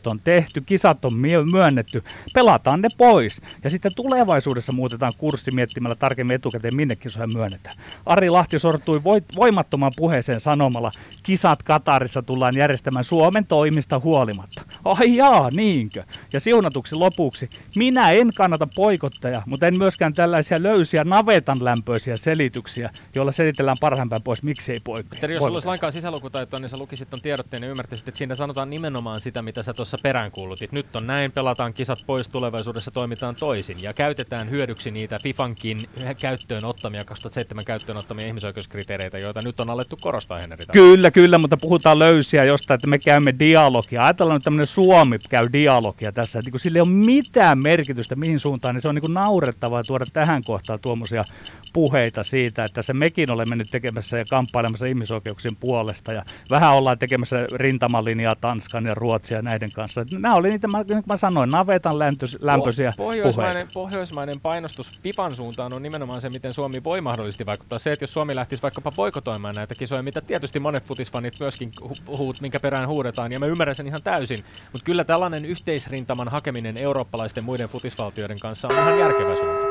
[0.00, 1.12] virheet on tehty, kisat on
[1.52, 3.40] myönnetty, pelataan ne pois.
[3.64, 7.76] Ja sitten tulevaisuudessa muutetaan kurssi miettimällä tarkemmin etukäteen, minne kisoja myönnetään.
[8.06, 9.02] Ari Lahti sortui
[9.36, 10.90] voimattoman puheeseen sanomalla,
[11.22, 14.62] kisat Katarissa tullaan järjestämään Suomen toimista huolimatta.
[14.84, 16.04] Ai jaa, niinkö?
[16.32, 22.90] Ja siunatuksi lopuksi, minä en kannata poikotteja, mutta en myöskään tällaisia löysiä navetan lämpöisiä selityksiä,
[23.14, 25.32] joilla selitellään parhaimpään pois, miksi ei poikkeja.
[25.32, 29.20] jos olisi lainkaan sisälukutaitoa, niin sä lukisit tuon tiedotteen ja ymmärtäisit, että siinä sanotaan nimenomaan
[29.20, 30.72] sitä, mitä sä tuossa peräänkuulutit.
[30.72, 35.78] Nyt on näin, pelataan kisat pois, tulevaisuudessa toimitaan toisin ja käytetään hyödyksi niitä FIFAnkin
[36.20, 40.56] käyttöön ottamia, 2007 käyttöön ottamia ihmisoikeuskriteereitä, joita nyt on alettu korostaa Henri.
[40.72, 44.02] Kyllä, kyllä, mutta puhutaan löysiä jostain, että me käymme dialogia.
[44.02, 48.40] Ajatellaan nyt tämmöinen Suomi käy dialogia tässä, että niin sillä ei ole mitään merkitystä mihin
[48.40, 51.24] suuntaan, niin se on niin naurettavaa tuoda tähän kohtaan tuommoisia
[51.72, 56.98] puheita siitä, että se mekin olemme nyt tekemässä ja kamppailemassa ihmisoikeuksien puolesta ja vähän ollaan
[56.98, 59.79] tekemässä rintamalinjaa Tanskan ja Ruotsia näiden kanssa.
[60.18, 63.74] Nämä oli niitä, niin kuin mä sanoin, navetan lämpös, lämpöisiä pohjoismainen, puheita.
[63.74, 67.78] pohjoismainen painostus FIFAn suuntaan on nimenomaan se, miten Suomi voi mahdollisesti vaikuttaa.
[67.78, 72.18] Se, että jos Suomi lähtisi vaikkapa poikotoimaan näitä kisoja, mitä tietysti monet futisfanit myöskin hu-
[72.18, 74.38] huut, minkä perään huudetaan, ja mä ymmärrän sen ihan täysin,
[74.72, 79.66] mutta kyllä tällainen yhteisrintaman hakeminen eurooppalaisten muiden futisvaltioiden kanssa on ihan järkevä suunta.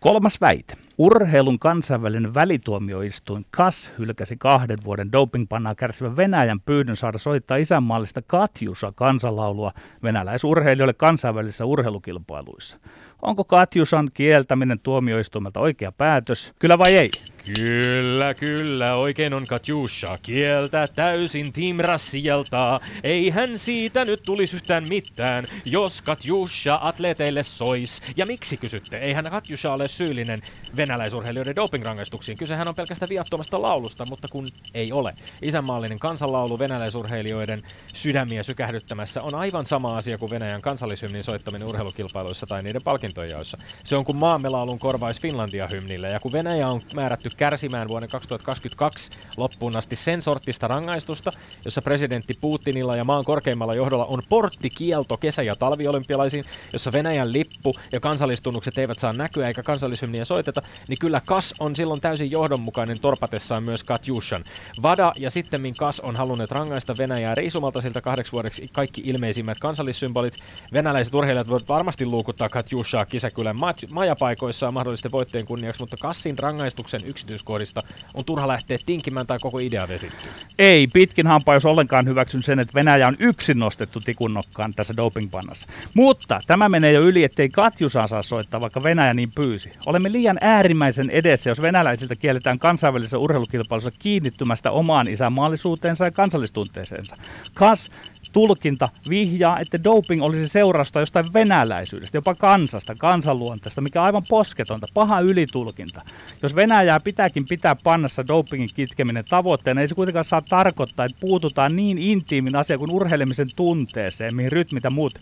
[0.00, 0.83] Kolmas väite.
[0.98, 8.92] Urheilun kansainvälinen välituomioistuin KAS hylkäsi kahden vuoden dopingpannaa kärsivän Venäjän pyydön saada soittaa isänmaallista Katjusa
[8.92, 12.78] kansalaulua venäläisurheilijoille kansainvälisissä urheilukilpailuissa.
[13.22, 16.52] Onko Katjusan kieltäminen tuomioistuimelta oikea päätös?
[16.58, 17.10] Kyllä vai ei?
[17.56, 20.18] Kyllä, kyllä, oikein on Katjusha.
[20.22, 22.80] Kieltä täysin Timra sieltä.
[23.04, 28.02] Eihän siitä nyt tulisi yhtään mitään, jos Katjusha atleteille sois.
[28.16, 28.96] Ja miksi kysytte?
[28.96, 30.38] Eihän Katjusha ole syyllinen
[30.88, 32.38] venäläisurheilijoiden dopingrangaistuksiin.
[32.38, 35.12] Kysehän on pelkästään viattomasta laulusta, mutta kun ei ole.
[35.42, 37.62] Isänmaallinen kansanlaulu venäläisurheilijoiden
[37.94, 43.58] sydämiä sykähdyttämässä on aivan sama asia kuin Venäjän kansallishymnin soittaminen urheilukilpailuissa tai niiden palkintojen jaossa.
[43.84, 46.06] Se on kuin maamme laulun korvais Finlandia-hymnille.
[46.06, 51.30] Ja kun Venäjä on määrätty kärsimään vuoden 2022 loppuun asti sen sortista rangaistusta,
[51.64, 57.74] jossa presidentti Putinilla ja maan korkeimmalla johdolla on porttikielto kesä- ja talviolympialaisiin, jossa Venäjän lippu
[57.92, 63.00] ja kansallistunnukset eivät saa näkyä eikä kansallishymniä soiteta, niin kyllä KAS on silloin täysin johdonmukainen
[63.00, 64.44] torpatessaan myös Katjushan.
[64.82, 70.34] Vada ja sitten KAS on halunneet rangaista Venäjää riisumalta siltä kahdeksi vuodeksi kaikki ilmeisimmät kansallissymbolit.
[70.72, 73.56] Venäläiset urheilijat voivat varmasti luukuttaa Katjushaa kisäkylän
[73.92, 77.82] majapaikoissaan mahdollisten voittojen kunniaksi, mutta Kassin rangaistuksen yksityiskohdista
[78.14, 80.30] on turha lähteä tinkimään tai koko idea vesittyy.
[80.58, 85.68] Ei, pitkin hampaa, jos ollenkaan hyväksyn sen, että Venäjä on yksin nostettu tikunnokkaan tässä dopingpannassa.
[85.94, 89.70] Mutta tämä menee jo yli, ettei Katjusa saa soittaa, vaikka Venäjä niin pyysi.
[89.86, 97.16] Olemme liian äärimmäisen edessä, jos venäläisiltä kielletään kansainvälisessä urheilukilpailussa kiinnittymästä omaan isänmaallisuuteensa ja kansallistunteeseensa.
[97.54, 97.90] Kas
[98.34, 104.86] tulkinta vihjaa, että doping olisi seurausta jostain venäläisyydestä, jopa kansasta, kansanluonteesta, mikä on aivan posketonta,
[104.94, 106.02] paha ylitulkinta.
[106.42, 111.76] Jos Venäjää pitääkin pitää pannassa dopingin kitkeminen tavoitteena, ei se kuitenkaan saa tarkoittaa, että puututaan
[111.76, 115.18] niin intiimin asia kuin urheilemisen tunteeseen, mihin rytmit ja muut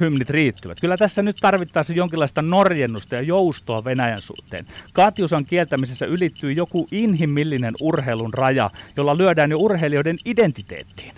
[0.00, 0.80] hymnit riittyvät.
[0.80, 4.64] Kyllä tässä nyt tarvittaisiin jonkinlaista norjennusta ja joustoa Venäjän suhteen.
[4.92, 11.12] Katjusan kieltämisessä ylittyy joku inhimillinen urheilun raja, jolla lyödään jo urheilijoiden identiteettiin.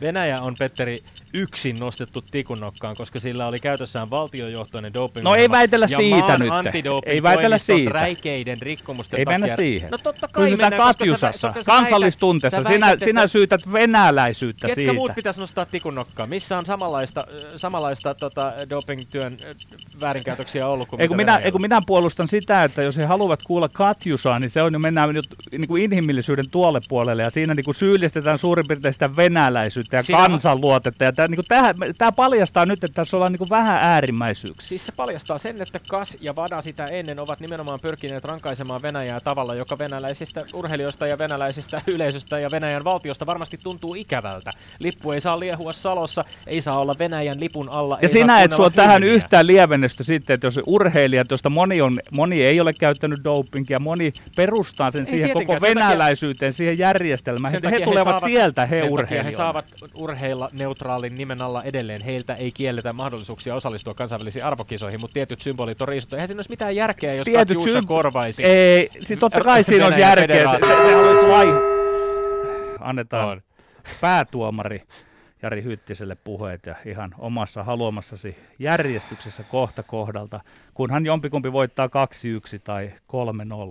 [0.00, 0.96] Venäjä on, Petteri,
[1.34, 6.52] yksin nostettu tikunnokkaan, koska sillä oli käytössään valtiojohtoinen doping No ei väitellä ja siitä nyt.
[7.06, 7.90] Ei väitellä siitä.
[7.92, 9.38] räikeiden rikkomusten Ei takia.
[9.38, 9.90] mennä siihen.
[9.90, 12.56] No totta kai Pysytään mennään, Katjusassa, sä, kansallistunteessa.
[12.56, 14.92] Väität, Sinä, sä väität, sinä että- syytät venäläisyyttä Ketkä siitä.
[14.92, 16.28] muut pitäisi nostaa tikunnokkaan?
[16.30, 17.24] Missä on samanlaista,
[17.56, 19.36] samanlaista tota, doping-työn
[20.00, 23.42] väärinkäytöksiä ollut kuin Ei kun, minä, ei kun minä puolustan sitä, että jos he haluavat
[23.42, 27.54] kuulla Katjusaa, niin se on jo mennään nyt niin kuin inhimillisyyden tuolle puolelle ja siinä
[27.54, 31.04] niin kuin syyllistetään suurin piirtein sitä venäläisyyttä ja Siinä on- kansanluotetta.
[31.04, 34.68] Ja tämä, niin kuin, tämä, tämä paljastaa nyt, että tässä ollaan niin kuin vähän äärimmäisyyksiä.
[34.68, 39.20] Siis se paljastaa sen, että KAS ja VADA sitä ennen ovat nimenomaan pyrkineet rankaisemaan Venäjää
[39.20, 44.50] tavalla, joka venäläisistä urheilijoista ja venäläisistä yleisöstä ja Venäjän valtiosta varmasti tuntuu ikävältä.
[44.80, 47.98] Lippu ei saa liehua salossa, ei saa olla Venäjän lipun alla.
[48.02, 52.42] Ja sinä et suo tähän yhtään lievennystä sitten, että jos urheilijat, joista moni, on, moni
[52.42, 57.52] ei ole käyttänyt dopingia, moni perustaa sen Ei siihen koko sen takia- venäläisyyteen, siihen järjestelmään.
[57.52, 59.30] He, he tulevat saavat- sieltä, he urheilijoina.
[59.30, 59.64] he saavat
[60.00, 60.48] urheilla
[61.08, 62.04] neutraalin nimen alla edelleen.
[62.04, 66.16] Heiltä ei kielletä mahdollisuuksia osallistua kansainvälisiin arvokisoihin, mutta tietyt symbolit on riisuttu.
[66.16, 68.44] Eihän siinä olisi mitään järkeä, jos Tietyt Katjusa symb- korvaisi.
[68.44, 70.50] Ei, siis totta kai siinä olisi järkeä.
[70.50, 71.46] Se, se, se olisi lai...
[72.80, 73.42] Annetaan On.
[74.00, 74.82] päätuomari
[75.42, 80.40] Jari Hyttiselle puheet ja ihan omassa haluamassasi järjestyksessä kohta kohdalta.
[80.74, 81.90] Kunhan jompikumpi voittaa 2-1
[82.64, 82.92] tai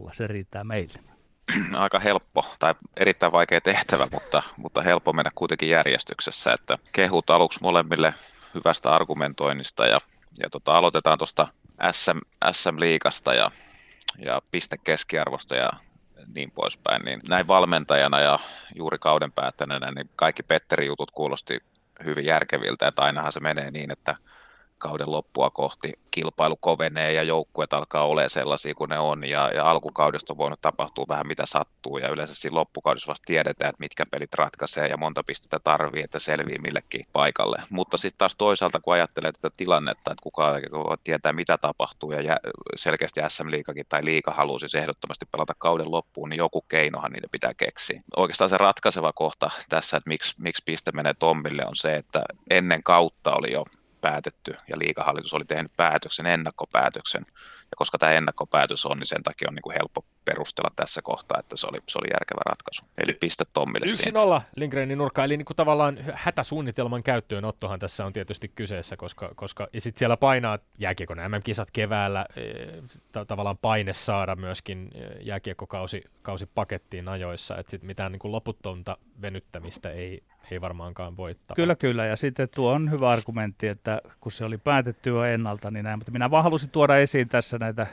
[0.10, 1.15] 3-0, se riittää meille.
[1.74, 7.60] aika helppo tai erittäin vaikea tehtävä, mutta, mutta helppo mennä kuitenkin järjestyksessä, että kehut aluksi
[7.62, 8.14] molemmille
[8.54, 10.00] hyvästä argumentoinnista ja,
[10.44, 11.48] ja tota, aloitetaan tuosta
[11.92, 12.18] SM,
[12.52, 13.52] SM-liigasta ja,
[14.18, 15.70] ja piste keskiarvosta ja
[16.36, 18.40] niin poispäin, niin näin valmentajana ja
[18.76, 21.60] juuri kauden päättäneenä, niin kaikki Petterin jutut kuulosti
[22.06, 24.16] hyvin järkeviltä, että ainahan se menee niin, että
[24.78, 29.70] kauden loppua kohti kilpailu kovenee ja joukkueet alkaa olemaan sellaisia kuin ne on ja, ja
[29.70, 34.06] alkukaudesta on voinut tapahtua vähän mitä sattuu ja yleensä siinä loppukaudessa vasta tiedetään, että mitkä
[34.06, 37.58] pelit ratkaisee ja monta pistettä tarvii, että selvii millekin paikalle.
[37.70, 40.62] Mutta sitten taas toisaalta, kun ajattelee tätä tilannetta, että kukaan
[41.04, 42.38] tietää mitä tapahtuu ja
[42.76, 47.54] selkeästi SM Liikakin tai Liika halusi ehdottomasti pelata kauden loppuun, niin joku keinohan niiden pitää
[47.54, 48.00] keksiä.
[48.18, 52.84] Oikeastaan se ratkaiseva kohta tässä, että miksi, miksi piste menee Tommille on se, että ennen
[52.84, 53.66] kautta oli jo
[54.06, 57.24] päätetty ja liikahallitus oli tehnyt päätöksen, ennakkopäätöksen.
[57.72, 61.40] Ja koska tämä ennakkopäätös on, niin sen takia on niin kuin helppo perustella tässä kohtaa,
[61.40, 62.82] että se oli, se oli järkevä ratkaisu.
[62.98, 64.20] Eli piste Tommille Yksi siinä.
[64.20, 69.68] nolla Lindgrenin nurkka, eli niin kuin tavallaan hätäsuunnitelman käyttöönottohan tässä on tietysti kyseessä, koska, koska
[69.74, 72.26] ja sitten siellä painaa jääkiekon MM-kisat keväällä,
[73.12, 78.32] ta- tavallaan paine saada myöskin eh, jääkiekkokausi kausi pakettiin ajoissa, että sitten mitään niin kuin
[78.32, 81.56] loputtonta venyttämistä ei, ei varmaankaan voi tapahtua.
[81.56, 82.06] Kyllä, kyllä.
[82.06, 86.00] Ja sitten tuo on hyvä argumentti, että kun se oli päätetty jo ennalta, niin näin.
[86.00, 87.88] Mutta minä vaan halusin tuoda esiin tässä tässä näitä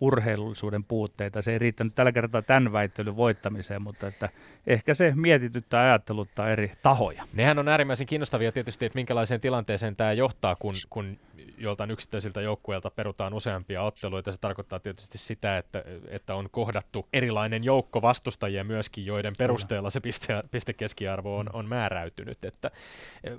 [0.00, 1.42] urheilullisuuden puutteita.
[1.42, 4.28] Se ei riittänyt tällä kertaa tämän väittelyn voittamiseen, mutta että
[4.66, 7.22] ehkä se mietityttää ajatteluttaa eri tahoja.
[7.34, 11.18] Nehän on äärimmäisen kiinnostavia tietysti, että minkälaiseen tilanteeseen tämä johtaa, kun, kun
[11.58, 14.32] joltain yksittäisiltä joukkueilta perutaan useampia otteluita.
[14.32, 20.00] Se tarkoittaa tietysti sitä, että, että on kohdattu erilainen joukko vastustajia myöskin, joiden perusteella se
[20.00, 22.44] piste, pistekeskiarvo on, on määräytynyt.
[22.44, 22.70] Että,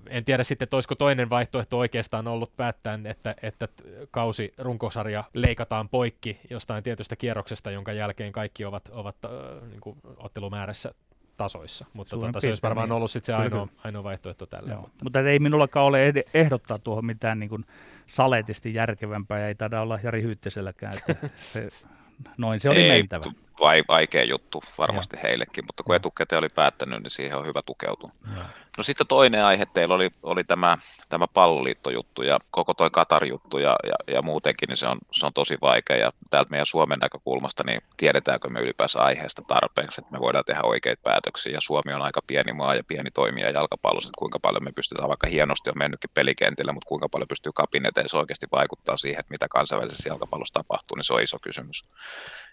[0.10, 3.68] en tiedä sitten, että olisiko toinen vaihtoehto oikeastaan ollut päättää, että, että
[4.12, 9.32] kausi runkosarja leikataan poikki jostain tietystä kierroksesta, jonka jälkeen kaikki ovat, ovat äh,
[9.70, 10.94] niin kuin ottelumäärässä
[11.38, 12.96] tasoissa, mutta tota, se olisi varmaan niin.
[12.96, 14.72] ollut sit se ainoa, ainoa vaihtoehto tälle.
[14.72, 14.82] Joo.
[14.82, 15.04] Mutta.
[15.04, 17.66] mutta ei minullakaan ole ehdottaa tuohon mitään niin kuin
[18.06, 21.70] saletisti järkevämpää, ja ei taida olla Jari Hyyttiselläkään, että se,
[22.38, 23.24] noin se oli ei, mentävä.
[23.60, 25.20] Vai, vaikea juttu varmasti ja.
[25.24, 28.12] heillekin, mutta kun etukäteen oli päättänyt, niin siihen on hyvä tukeutua.
[28.36, 28.44] Ja.
[28.78, 30.78] No sitten toinen aihe teillä oli, oli tämä,
[31.10, 35.34] tämä palloliittojuttu ja koko toi Katar-juttu ja, ja, ja muutenkin, niin se on, se on
[35.34, 35.98] tosi vaikea.
[35.98, 40.62] Ja täältä meidän Suomen näkökulmasta, niin tiedetäänkö me ylipäänsä aiheesta tarpeeksi, että me voidaan tehdä
[40.64, 41.52] oikeita päätöksiä.
[41.52, 45.10] Ja Suomi on aika pieni maa ja pieni toimija jalkapallossa, että kuinka paljon me pystytään,
[45.10, 49.48] vaikka hienosti on mennytkin pelikentillä, mutta kuinka paljon pystyy kabineteissa oikeasti vaikuttaa siihen, että mitä
[49.50, 51.82] kansainvälisessä jalkapallossa tapahtuu, niin se on iso kysymys.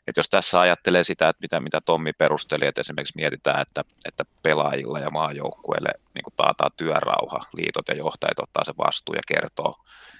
[0.06, 4.24] Että jos tässä ajattelee sitä, että mitä, mitä Tommi perusteli, että esimerkiksi mietitään, että, että
[4.42, 9.72] pelaajilla ja maajoukkueille niin kuin taataan työrauha, liitot ja johtajat ottaa se vastuu ja kertoo,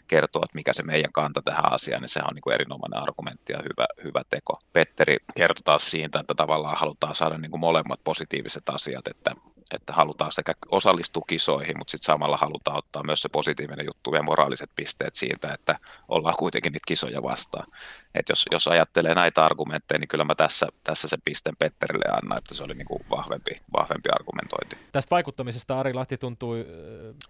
[0.09, 3.53] kertoo, että mikä se meidän kanta tähän asiaan, niin se on niin kuin erinomainen argumentti
[3.53, 4.53] ja hyvä, hyvä teko.
[4.73, 9.35] Petteri kertoo taas siitä, että tavallaan halutaan saada niin kuin molemmat positiiviset asiat, että,
[9.70, 14.22] että halutaan sekä osallistua kisoihin, mutta sitten samalla halutaan ottaa myös se positiivinen juttu ja
[14.22, 17.66] moraaliset pisteet siitä, että ollaan kuitenkin niitä kisoja vastaan.
[18.14, 22.38] Et jos, jos ajattelee näitä argumentteja, niin kyllä mä tässä, tässä sen pisteen Petterille annan,
[22.38, 24.77] että se oli niin kuin vahvempi, vahvempi argumentointi.
[24.92, 26.66] Tästä vaikuttamisesta Ari Lahti tuntui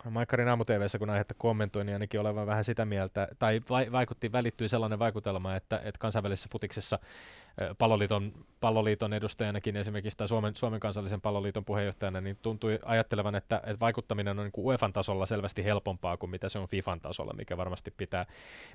[0.07, 0.65] äh, Maikkarin aamu
[0.99, 5.77] kun aihetta kommentoi, niin ainakin olevan vähän sitä mieltä, tai vaikutti, välittyi sellainen vaikutelma, että,
[5.77, 6.99] että kansainvälisessä futiksessa
[7.79, 13.81] palloliiton, palloliiton edustajanakin esimerkiksi tai Suomen, Suomen kansallisen palloliiton puheenjohtajana, niin tuntui ajattelevan, että, että
[13.81, 17.91] vaikuttaminen on niin UEFan tasolla selvästi helpompaa kuin mitä se on FIFAn tasolla, mikä varmasti
[17.97, 18.27] pitää,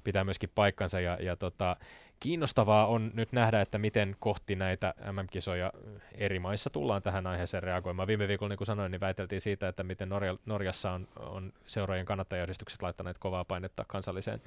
[0.04, 1.00] pitää myöskin paikkansa.
[1.00, 1.76] Ja, ja tota,
[2.20, 5.74] kiinnostavaa on nyt nähdä, että miten kohti näitä MM-kisoja
[6.15, 8.08] eri maissa tullaan tähän aiheeseen reagoimaan.
[8.08, 12.06] Viime viikolla, niin kuin sanoin, niin väiteltiin siitä, että miten Norja, Norjassa on, on seuraajien
[12.06, 14.42] kannattajayhdistykset laittaneet kovaa painetta kansalliseen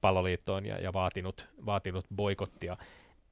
[0.00, 2.76] palloliittoon ja, ja vaatinut, vaatinut boikottia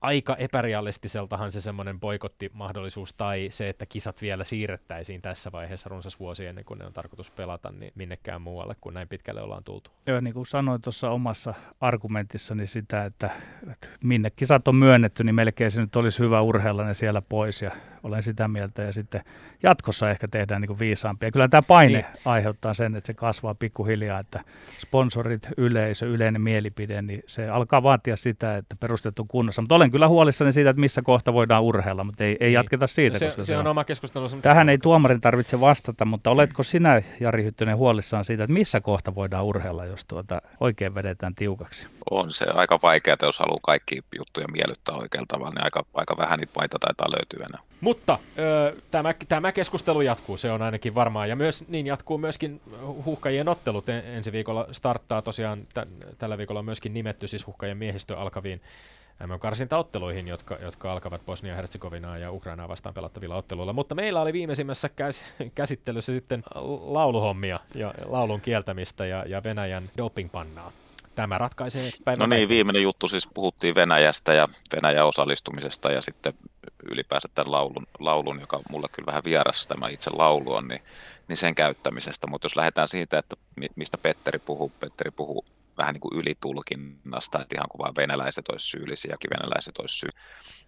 [0.00, 6.46] aika epärealistiseltahan se semmoinen boikottimahdollisuus tai se, että kisat vielä siirrettäisiin tässä vaiheessa runsas vuosi
[6.46, 9.90] ennen kuin ne on tarkoitus pelata, niin minnekään muualle, kun näin pitkälle ollaan tultu.
[10.06, 13.30] Joo, niin kuin sanoin tuossa omassa argumentissani sitä, että,
[13.70, 17.62] että minne kisat on myönnetty, niin melkein se nyt olisi hyvä urheilla ne siellä pois
[17.62, 17.70] ja
[18.02, 19.22] olen sitä mieltä ja sitten
[19.62, 21.30] jatkossa ehkä tehdään niin viisaampia.
[21.30, 22.06] Kyllä tämä paine niin.
[22.24, 24.40] aiheuttaa sen, että se kasvaa pikkuhiljaa, että
[24.78, 29.62] sponsorit, yleisö, yleinen mielipide, niin se alkaa vaatia sitä, että perustettu kunnossa.
[29.62, 32.53] Mutta olen kyllä huolissani siitä, että missä kohta voidaan urheilla, mutta ei, ei niin.
[32.53, 33.18] jatketa siitä.
[33.18, 34.29] se, koska se, se on, on oma keskustelu.
[34.42, 39.14] Tähän ei tuomarin tarvitse vastata, mutta oletko sinä, Jari Hyttönen, huolissaan siitä, että missä kohta
[39.14, 41.87] voidaan urheilla, jos tuota oikein vedetään tiukaksi?
[42.11, 46.38] On se aika vaikeaa, jos haluaa kaikki juttuja miellyttää oikealla tavalla, niin aika, aika vähän
[46.38, 47.70] niitä paita taitaa löytyä enää.
[47.81, 51.26] Mutta ö, tämä, tämä keskustelu jatkuu, se on ainakin varmaa.
[51.26, 52.61] Ja myös niin jatkuu myöskin
[53.05, 53.88] huhkajien ottelut.
[53.88, 58.61] Ensi viikolla starttaa tosiaan, t- tällä viikolla on myöskin nimetty siis huhkajien miehistö alkaviin
[59.26, 63.72] MM-karsintaotteluihin, jotka, jotka alkavat Bosnia-Herzegovinaa ja Ukrainaa vastaan pelattavilla otteluilla.
[63.72, 66.42] Mutta meillä oli viimeisimmässä käs, käsittelyssä sitten
[66.80, 70.72] lauluhommia ja laulun kieltämistä ja, ja Venäjän dopingpannaa
[71.14, 76.35] tämä ratkaisee päivän No niin, viimeinen juttu siis puhuttiin Venäjästä ja Venäjän osallistumisesta ja sitten
[76.90, 80.83] ylipäänsä tämän laulun, laulun joka mulle kyllä vähän vieras tämä itse laulu on, niin,
[81.28, 82.26] niin sen käyttämisestä.
[82.26, 83.37] Mutta jos lähdetään siitä, että
[83.76, 85.44] mistä Petteri puhuu, Petteri puhuu
[85.78, 90.11] vähän niin kuin ylitulkinnasta, että ihan kuin vain venäläiset olisi syyllisiä ja venäläiset olisi syy.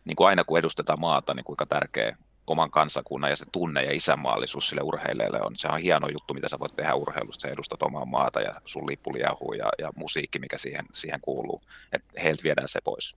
[0.07, 3.93] Niin kuin aina kun edustetaan maata, niin kuinka tärkeä oman kansakunnan ja se tunne ja
[3.93, 5.57] isänmaallisuus sille urheilijalle on.
[5.57, 7.43] Se on hieno juttu, mitä sä voit tehdä urheilusta.
[7.43, 11.61] Sä edustat omaa maata ja sun lippu ja, ja musiikki, mikä siihen, siihen kuuluu.
[11.93, 13.13] Että heiltä viedään se pois.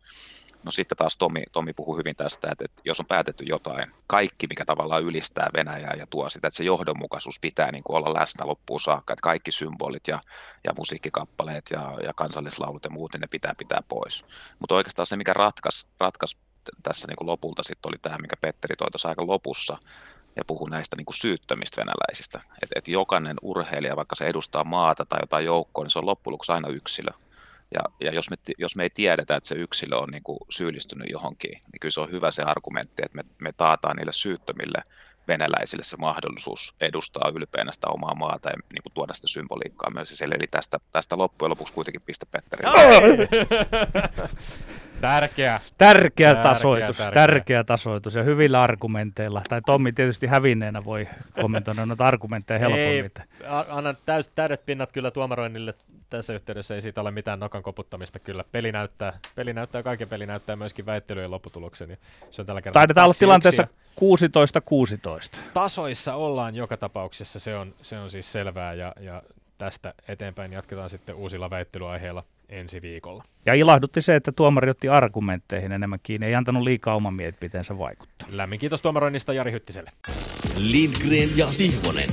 [0.65, 4.47] No sitten taas Tomi, Tomi puhuu hyvin tästä, että, että jos on päätetty jotain, kaikki
[4.47, 8.47] mikä tavallaan ylistää Venäjää ja tuo sitä, että se johdonmukaisuus pitää niin kuin olla läsnä
[8.47, 10.21] loppuun saakka, että kaikki symbolit ja,
[10.63, 14.25] ja musiikkikappaleet ja, ja kansallislaulut ja muut, niin ne pitää pitää pois.
[14.59, 16.37] Mutta oikeastaan se, mikä ratkaisi ratkas
[16.83, 19.77] tässä niin kuin lopulta sitten oli tämä, mikä Petteri toi tuossa aika lopussa,
[20.35, 22.41] ja puhu näistä niin kuin syyttömistä venäläisistä.
[22.63, 26.33] Että et jokainen urheilija, vaikka se edustaa maata tai jotain joukkoa, niin se on loppujen
[26.33, 27.11] lopuksi aina yksilö.
[27.73, 31.07] Ja, ja jos, me, jos me ei tiedetä, että se yksilö on niin kuin syyllistynyt
[31.09, 34.83] johonkin, niin kyllä se on hyvä se argumentti, että me, me taataan niille syyttömille
[35.27, 40.21] venäläisille se mahdollisuus edustaa ylpeänä sitä omaa maata ja niin kuin tuoda sitä symboliikkaa myös.
[40.21, 42.63] Eli tästä, tästä loppujen lopuksi kuitenkin piste Petteri.
[45.05, 45.61] Tärkeä.
[45.77, 47.27] Tärkeä, tärkeä tasoitus, tärkeä.
[47.27, 49.41] tärkeä tasoitus ja hyvillä argumenteilla.
[49.49, 51.07] Tai Tommi tietysti hävinneenä voi
[51.41, 52.87] kommentoida noita argumentteja helpommin.
[52.87, 53.09] Ei,
[53.69, 55.73] annan täys, täydet pinnat kyllä tuomaroinnille
[56.09, 56.75] tässä yhteydessä.
[56.75, 58.43] Ei siitä ole mitään nokan koputtamista kyllä.
[58.51, 61.97] Peli näyttää, peli näyttää kaiken peli näyttää myöskin väittelyjen lopputuloksen.
[62.29, 63.67] Se on tällä kertaa Taidetaan olla tilanteessa
[65.35, 65.39] 16-16.
[65.53, 69.21] Tasoissa ollaan joka tapauksessa, se on, se on siis selvää ja, ja
[69.57, 73.23] tästä eteenpäin jatketaan sitten uusilla väittelyaiheilla ensi viikolla.
[73.45, 78.27] Ja ilahdutti se, että tuomari otti argumentteihin enemmän kiinni, ei antanut liikaa oman mielipiteensä vaikuttaa.
[78.31, 79.91] Lämmin kiitos tuomaroinnista Jari Hyttiselle.
[80.57, 82.09] Lindgren ja Sihvonen.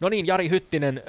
[0.00, 1.02] No niin, Jari Hyttinen,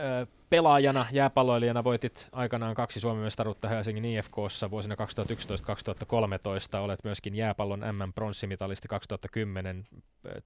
[0.53, 6.77] pelaajana, jääpalloilijana voitit aikanaan kaksi Suomen mestaruutta Helsingin IFKssa vuosina 2011-2013.
[6.77, 9.85] Olet myöskin jääpallon M-pronssimitalisti 2010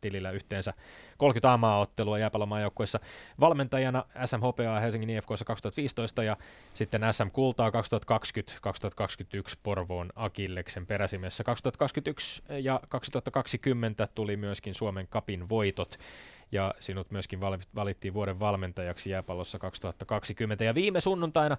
[0.02, 0.74] tilillä yhteensä
[1.18, 3.00] 30 aamaaottelua jääpallon maajoukkueessa.
[3.40, 6.38] Valmentajana SMHPA Helsingin IFKssa 2015 ja
[6.74, 7.74] sitten SM Kultaa 2020-2021
[9.64, 11.44] Porvoon Akilleksen peräsimessä.
[11.44, 16.00] 2021 ja 2020 tuli myöskin Suomen kapin voitot
[16.52, 17.40] ja sinut myöskin
[17.76, 20.64] valittiin vuoden valmentajaksi jääpallossa 2020.
[20.64, 21.58] Ja viime sunnuntaina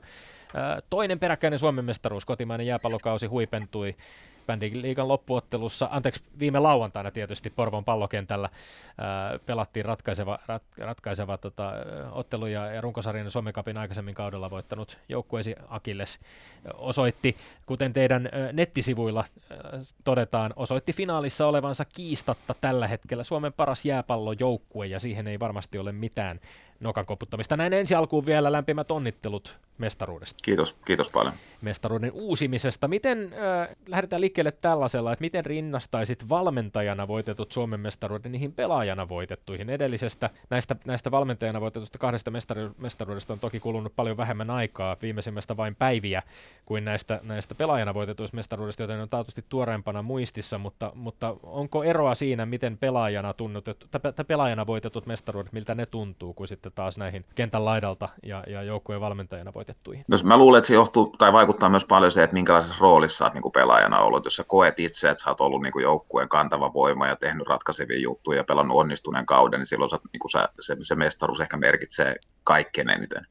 [0.90, 3.96] toinen peräkkäinen Suomen mestaruus, kotimainen jääpallokausi huipentui
[4.72, 8.48] liigan loppuottelussa, anteeksi viime lauantaina tietysti Porvon pallokentällä
[8.98, 11.72] ää, pelattiin ratkaiseva, rat, ratkaiseva tota,
[12.12, 16.18] ottelu ja, ja runkosarjan Suomen Cupin aikaisemmin kaudella voittanut joukkueesi Akilles
[16.74, 19.54] osoitti, kuten teidän ä, nettisivuilla ä,
[20.04, 25.92] todetaan, osoitti finaalissa olevansa kiistatta tällä hetkellä Suomen paras jääpallojoukkue ja siihen ei varmasti ole
[25.92, 26.40] mitään
[26.80, 27.56] nokan koputtamista.
[27.56, 30.38] Näin ensi alkuun vielä lämpimät onnittelut mestaruudesta.
[30.42, 31.34] Kiitos, kiitos paljon.
[31.62, 32.88] Mestaruuden uusimisesta.
[32.88, 39.70] Miten äh, lähdetään liikkeelle tällaisella, että miten rinnastaisit valmentajana voitetut Suomen mestaruuden niihin pelaajana voitettuihin?
[39.70, 45.56] Edellisestä näistä, näistä valmentajana voitetusta kahdesta mestaru- mestaruudesta on toki kulunut paljon vähemmän aikaa, viimeisimmästä
[45.56, 46.22] vain päiviä
[46.64, 52.14] kuin näistä, näistä pelaajana voitetuista mestaruudesta, joten on taatusti tuoreempana muistissa, mutta, mutta onko eroa
[52.14, 57.24] siinä, miten pelaajana, tunnutettu, tai pelaajana voitetut mestaruudet, miltä ne tuntuu, kuin sitten taas näihin
[57.34, 59.68] kentän laidalta ja, ja joukkueen valmentajana voitettu?
[59.68, 60.04] voitettuihin?
[60.08, 63.34] No, mä luulen, että se johtuu tai vaikuttaa myös paljon se, että minkälaisessa roolissa olet
[63.34, 64.24] niin pelaajana ollut.
[64.24, 67.98] Jos sä koet itse, että sä oot ollut niin joukkueen kantava voima ja tehnyt ratkaisevia
[67.98, 72.16] juttuja ja pelannut onnistuneen kauden, niin silloin sä, niin sä, se, se mestaruus ehkä merkitsee
[72.44, 73.26] kaikkein eniten.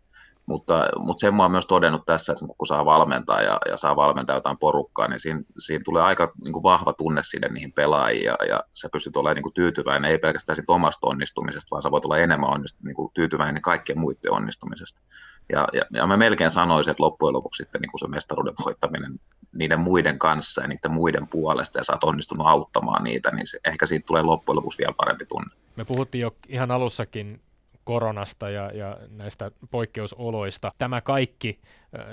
[0.48, 3.96] Mutta, mutta sen mä oon myös todennut tässä, että kun saa valmentaa ja, ja saa
[3.96, 8.26] valmentaa jotain porukkaa, niin siinä, siinä tulee aika niin kuin vahva tunne sinne niihin pelaajiin
[8.26, 11.92] ja, ja sä pystyt olemaan niin kuin tyytyväinen, ei pelkästään siitä omasta onnistumisesta, vaan sä
[11.92, 15.02] voit olla enemmän onnistu, niin kuin tyytyväinen niin kaikkien muiden onnistumisesta.
[15.52, 19.20] Ja, ja, ja mä melkein sanoisin, että loppujen lopuksi sitten niin kuin se mestaruuden voittaminen
[19.54, 23.60] niiden muiden kanssa ja niiden muiden puolesta ja sä oot onnistunut auttamaan niitä, niin se,
[23.66, 25.56] ehkä siitä tulee loppujen lopuksi vielä parempi tunne.
[25.76, 27.42] Me puhuttiin jo ihan alussakin
[27.88, 30.72] koronasta ja, ja näistä poikkeusoloista.
[30.78, 31.60] Tämä kaikki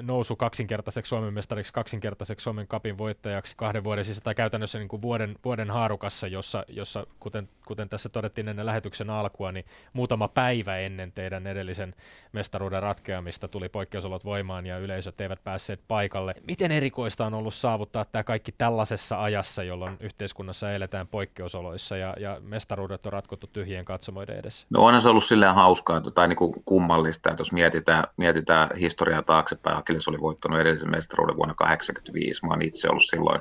[0.03, 5.03] nousu kaksinkertaiseksi Suomen mestariksi, kaksinkertaiseksi Suomen kapin voittajaksi kahden vuoden sisällä, tai käytännössä niin kuin
[5.03, 10.79] vuoden, vuoden haarukassa, jossa, jossa kuten, kuten tässä todettiin ennen lähetyksen alkua, niin muutama päivä
[10.79, 11.95] ennen teidän edellisen
[12.33, 16.35] mestaruuden ratkeamista tuli poikkeusolot voimaan ja yleisöt eivät päässeet paikalle.
[16.47, 22.41] Miten erikoista on ollut saavuttaa tämä kaikki tällaisessa ajassa, jolloin yhteiskunnassa eletään poikkeusoloissa ja, ja
[22.41, 24.67] mestaruudet on ratkottu tyhjien katsomoiden edessä?
[24.71, 29.23] No onhan se ollut silleen hauskaa tai niin kuin kummallista, että jos mietitään, mietitään historiaa
[29.23, 29.79] taakse taaksepäin.
[29.79, 32.47] Akilles oli voittanut edellisen mestaruuden vuonna 1985.
[32.47, 33.41] Mä oon itse ollut silloin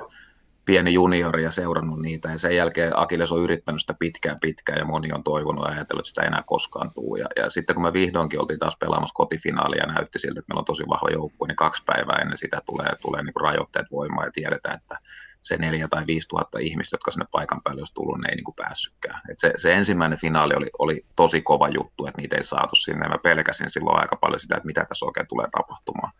[0.64, 2.30] pieni juniori ja seurannut niitä.
[2.30, 6.00] Ja sen jälkeen Akilles on yrittänyt sitä pitkään pitkään ja moni on toivonut ja ajatellut,
[6.00, 7.16] että sitä ei enää koskaan tuu.
[7.16, 10.60] Ja, ja sitten kun me vihdoinkin oltiin taas pelaamassa kotifinaalia ja näytti siltä, että meillä
[10.60, 14.32] on tosi vahva joukkue, niin kaksi päivää ennen sitä tulee, tulee niin rajoitteet voimaan ja
[14.32, 14.98] tiedetään, että
[15.44, 18.44] se neljä tai viisi tuhatta ihmistä, jotka sinne paikan päälle olisi tullut, ne ei niin
[18.44, 19.20] kuin päässytkään.
[19.30, 23.08] Et se, se, ensimmäinen finaali oli, oli tosi kova juttu, että niitä ei saatu sinne.
[23.08, 26.12] Mä pelkäsin silloin aika paljon sitä, että mitä tässä oikein tulee tapahtumaan.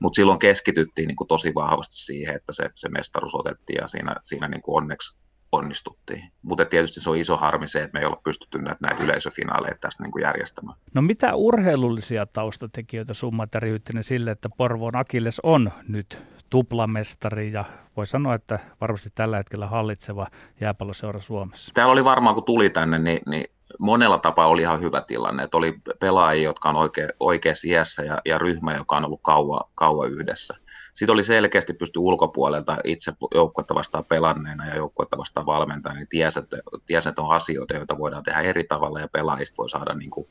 [0.00, 4.16] Mutta silloin keskityttiin niin kuin tosi vahvasti siihen, että se, se mestaruus otettiin ja siinä,
[4.22, 5.16] siinä niin kuin onneksi
[5.52, 6.32] onnistuttiin.
[6.42, 9.74] Mutta tietysti se on iso harmi se, että me ei olla pystytty näitä, näitä yleisöfinaaleja
[9.80, 10.78] tässä niin kuin järjestämään.
[10.94, 17.64] No mitä urheilullisia taustatekijöitä summat ja sille, että Porvoon Akilles on nyt tuplamestari ja
[17.96, 20.26] voi sanoa, että varmasti tällä hetkellä hallitseva
[20.60, 21.74] jääpalloseura Suomessa.
[21.74, 23.44] Täällä oli varmaan, kun tuli tänne, niin, niin
[23.80, 25.42] monella tapaa oli ihan hyvä tilanne.
[25.42, 29.70] Että oli pelaajia, jotka on oikea, oikeassa iässä ja, ja ryhmä, joka on ollut kauan,
[29.74, 30.54] kauan yhdessä.
[30.94, 36.38] Sitten oli selkeästi pysty ulkopuolelta itse joukkuetta vastaan pelanneena ja joukkuetta vastaan valmentajana, niin tiesi,
[36.38, 36.56] että,
[36.86, 40.28] tiesi, että on asioita, joita voidaan tehdä eri tavalla ja pelaajista voi saada niin kuin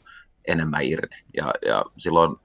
[0.48, 1.24] enemmän irti.
[1.38, 2.36] Ja, ja silloin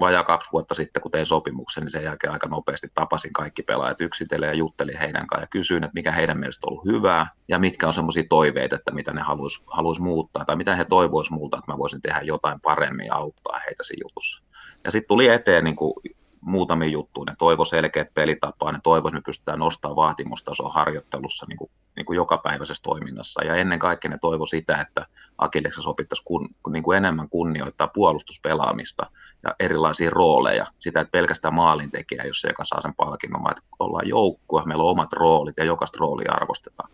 [0.00, 4.00] vajaa kaksi vuotta sitten, kun tein sopimuksen, niin sen jälkeen aika nopeasti tapasin kaikki pelaajat
[4.00, 7.58] yksitellen ja juttelin heidän kanssaan ja kysyin, että mikä heidän mielestä on ollut hyvää ja
[7.58, 11.58] mitkä on semmoisia toiveita, että mitä ne haluaisi haluais muuttaa tai mitä he toivoisivat multa,
[11.58, 14.42] että mä voisin tehdä jotain paremmin ja auttaa heitä siinä jutussa.
[14.84, 15.92] Ja sitten tuli eteen niin kuin
[16.40, 17.32] muutamia juttuja.
[17.32, 22.06] Ne toivo selkeät pelitapaa, ne toivo, että me pystytään nostamaan vaatimustasoa harjoittelussa niin kuin, niin
[22.06, 23.44] kuin jokapäiväisessä toiminnassa.
[23.44, 25.06] Ja ennen kaikkea ne toivo sitä, että
[25.38, 29.06] Akilleksessa opittaisiin kun, niin kuin enemmän kunnioittaa puolustuspelaamista
[29.44, 30.66] ja erilaisia rooleja.
[30.78, 34.84] Sitä, että pelkästään maalintekijä, jos se, joka saa sen palkinnon, vaan että ollaan joukkue, meillä
[34.84, 36.90] on omat roolit ja jokaista roolia arvostetaan.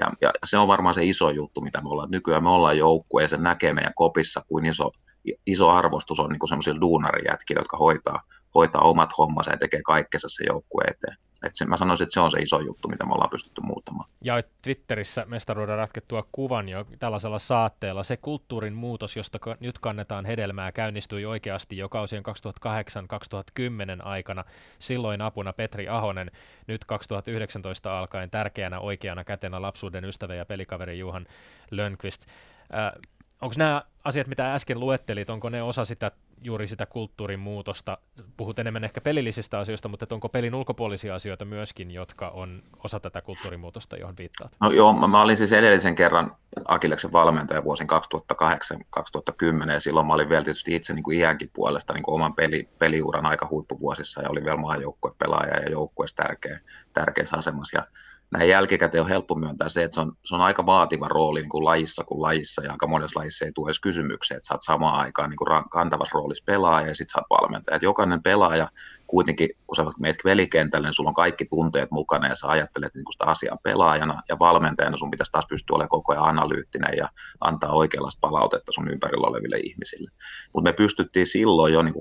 [0.00, 2.10] Ja, ja se on varmaan se iso juttu, mitä me ollaan.
[2.10, 4.90] Nykyään me ollaan joukkue ja se näkee meidän kopissa, kuin iso,
[5.46, 8.22] iso arvostus on niin semmoisilla duunarijätkillä, jotka hoitaa
[8.54, 11.16] hoitaa omat hommansa ja tekee kaikkensa se joukkue eteen.
[11.46, 14.10] Et se, mä sanoisin, että se on se iso juttu, mitä me ollaan pystytty muuttamaan.
[14.20, 18.02] Ja Twitterissä mestaruuden ratkettua kuvan jo tällaisella saatteella.
[18.02, 24.44] Se kulttuurin muutos, josta nyt kannetaan hedelmää, käynnistyi oikeasti jo kausien 2008-2010 aikana.
[24.78, 26.30] Silloin apuna Petri Ahonen,
[26.66, 31.26] nyt 2019 alkaen tärkeänä oikeana kätenä lapsuuden ystävä ja pelikaveri Juhan
[31.70, 32.26] Lönnqvist.
[32.74, 32.92] Äh,
[33.40, 36.10] onko nämä asiat, mitä äsken luettelit, onko ne osa sitä
[36.42, 37.98] juuri sitä kulttuurin muutosta?
[38.36, 43.20] Puhut enemmän ehkä pelillisistä asioista, mutta onko pelin ulkopuolisia asioita myöskin, jotka on osa tätä
[43.20, 44.56] kulttuurimuutosta, johon viittaat?
[44.60, 47.86] No joo, mä, mä olin siis edellisen kerran Akileksen valmentaja vuosin
[49.66, 52.34] 2008-2010, ja silloin mä olin vielä tietysti itse niin kuin iänkin puolesta niin kuin oman
[52.34, 56.60] peli, peliuran aika huippuvuosissa, ja oli vielä maajoukkuepelaaja ja joukkueessa tärkeä,
[56.92, 57.78] tärkeässä asemassa.
[57.78, 57.84] Ja
[58.30, 61.48] näin jälkikäteen on helppo myöntää se, että se on, se on aika vaativa rooli niin
[61.48, 64.62] kuin lajissa kuin lajissa, ja aika monessa lajissa ei tule edes kysymykseen, että sä oot
[64.62, 67.76] samaan aikaan niin kuin kantavassa roolissa pelaaja ja sitten sä oot valmentaja.
[67.76, 68.68] Että jokainen pelaaja
[69.08, 73.04] kuitenkin, kun sä meet velikentälle, niin sulla on kaikki tunteet mukana ja sä ajattelet niin
[73.12, 77.08] sitä asiaa pelaajana ja valmentajana sun pitäisi taas pystyä olemaan koko ajan analyyttinen ja
[77.40, 80.10] antaa oikeanlaista palautetta sun ympärillä oleville ihmisille.
[80.54, 81.94] Mutta me pystyttiin silloin jo niin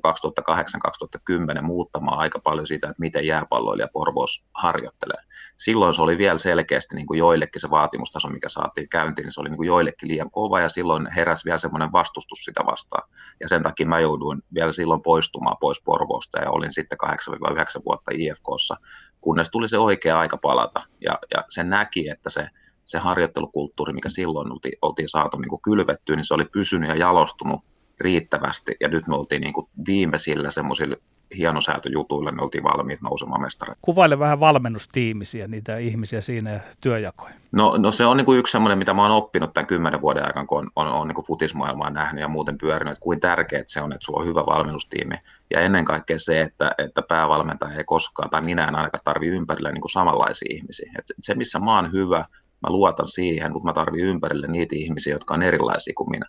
[1.59, 5.21] 2008-2010 muuttamaan aika paljon sitä, että miten jääpalloilija Porvoos harjoittelee.
[5.57, 9.41] Silloin se oli vielä selkeästi niin kuin joillekin se vaatimustaso, mikä saatiin käyntiin, niin se
[9.41, 13.09] oli niin kuin joillekin liian kova ja silloin heräsi vielä semmoinen vastustus sitä vastaan.
[13.39, 18.11] Ja sen takia mä jouduin vielä silloin poistumaan pois Porvoosta ja olin sitten 8-9 vuotta
[18.13, 18.77] IFKssa,
[19.21, 20.83] kunnes tuli se oikea aika palata.
[21.01, 22.49] Ja, ja se näki, että se,
[22.85, 27.61] se harjoittelukulttuuri, mikä silloin oltiin, oltiin saatu niin kylvettyä, niin se oli pysynyt ja jalostunut
[27.99, 28.75] riittävästi.
[28.79, 30.95] Ja nyt me oltiin niin kuin viimeisillä semmoisilla
[31.37, 33.79] hienosäätöjutuilla, ne oltiin valmiit nousemaan mestareille.
[33.81, 37.33] Kuvaile vähän valmennustiimisiä, niitä ihmisiä siinä ja työjakoja.
[37.51, 40.25] No, no se on niin kuin yksi semmoinen, mitä mä oon oppinut tämän kymmenen vuoden
[40.25, 43.63] aikana, kun on, on, on niin kuin futismaailmaa nähnyt ja muuten pyörinyt, että kuin tärkeää
[43.67, 45.15] se on, että sulla on hyvä valmennustiimi.
[45.53, 49.71] Ja ennen kaikkea se, että, että päävalmentaja ei koskaan, tai minä en ainakaan tarvi ympärillä
[49.71, 50.91] niin kuin samanlaisia ihmisiä.
[50.99, 52.17] Et se, missä mä oon hyvä,
[52.63, 56.25] mä luotan siihen, mutta mä tarvitsen ympärille niitä ihmisiä, jotka on erilaisia kuin minä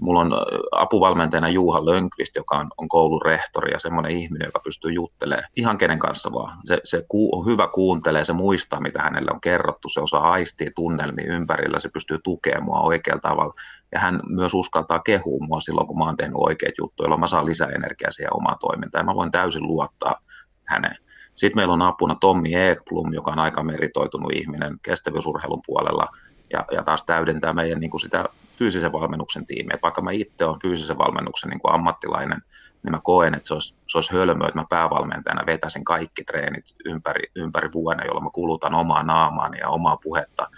[0.00, 0.32] mulla on
[0.72, 5.78] apuvalmentajana Juha Lönkvist, joka on, on koulun rehtori ja semmoinen ihminen, joka pystyy juttelemaan ihan
[5.78, 6.58] kenen kanssa vaan.
[6.64, 10.70] Se, se ku, on hyvä kuuntelee, se muistaa, mitä hänelle on kerrottu, se osaa aistia
[10.74, 13.54] tunnelmia ympärillä, se pystyy tukemaan mua oikealla tavalla.
[13.92, 17.26] Ja hän myös uskaltaa kehua mua silloin, kun mä oon tehnyt oikeat juttuja, jolloin mä
[17.26, 19.00] saan lisää energiaa siihen omaan toimintaan.
[19.02, 20.20] Ja mä voin täysin luottaa
[20.64, 20.96] häneen.
[21.34, 26.06] Sitten meillä on apuna Tommi Ekblom, joka on aika meritoitunut ihminen kestävyysurheilun puolella–
[26.52, 28.24] ja, ja taas täydentää meidän niin kuin sitä
[28.58, 29.74] fyysisen valmennuksen tiimiä.
[29.74, 32.42] Et vaikka mä itse olen fyysisen valmennuksen niin kuin ammattilainen,
[32.82, 36.64] niin mä koen, että se olisi, se olisi hölmöä, että mä päävalmentajana vetäisin kaikki treenit
[36.84, 40.48] ympäri, ympäri vuoden, jolloin mä kulutan omaa naamaani ja omaa puhetta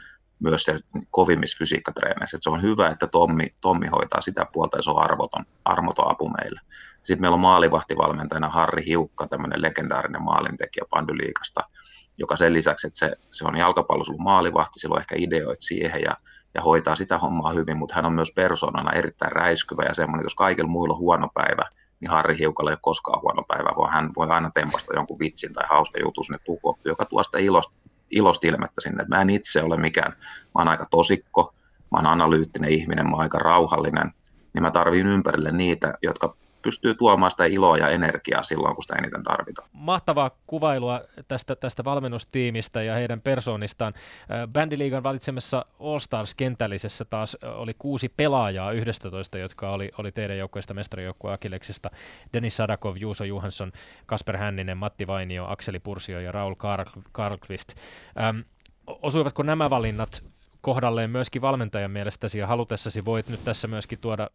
[0.41, 0.78] myös se
[1.11, 2.36] kovimmissa fysiikkatreeneissä.
[2.36, 6.11] Et se on hyvä, että Tommi, Tommi hoitaa sitä puolta ja se on arvoton, armoton
[6.11, 6.61] apu meille.
[7.03, 11.61] Sitten meillä on maalivahtivalmentajana Harri Hiukka, tämmöinen legendaarinen maalintekijä Pandyliikasta,
[12.18, 16.16] joka sen lisäksi, että se, se on jalkapallossa ollut maalivahti, silloin ehkä ideoit siihen ja,
[16.54, 20.34] ja hoitaa sitä hommaa hyvin, mutta hän on myös persoonana erittäin räiskyvä ja semmoinen, jos
[20.34, 21.68] kaikilla muilla on huono päivä,
[22.00, 25.52] niin Harri Hiukalla ei ole koskaan huono päivä, vaan hän voi aina tempasta jonkun vitsin
[25.52, 27.74] tai hauska jutun sinne pukuoppi, joka tuo sitä ilosta,
[28.10, 29.04] ilosta ilmettä sinne.
[29.08, 33.20] Mä en itse ole mikään, mä oon aika tosikko, mä oon analyyttinen ihminen, mä oon
[33.20, 34.12] aika rauhallinen,
[34.54, 36.36] niin mä tarviin ympärille niitä, jotka
[36.68, 39.68] pystyy tuomaan sitä iloa ja energiaa silloin, kun sitä eniten tarvitaan.
[39.72, 43.94] Mahtavaa kuvailua tästä, tästä valmennustiimistä ja heidän persoonistaan.
[44.52, 50.74] Bändiliigan valitsemassa All Stars kentällisessä taas oli kuusi pelaajaa 11, jotka oli, oli teidän joukkueesta
[50.74, 51.90] mestarijoukkue Akileksesta.
[52.32, 53.72] Denis Sadakov, Juuso Johansson,
[54.06, 56.54] Kasper Hänninen, Matti Vainio, Akseli Pursio ja Raul
[57.12, 57.74] Karlqvist.
[58.20, 58.38] Ähm,
[58.86, 60.22] osuivatko nämä valinnat
[60.68, 64.30] kohdalleen myöskin valmentajan mielestäsi ja halutessasi voit nyt tässä myöskin tuoda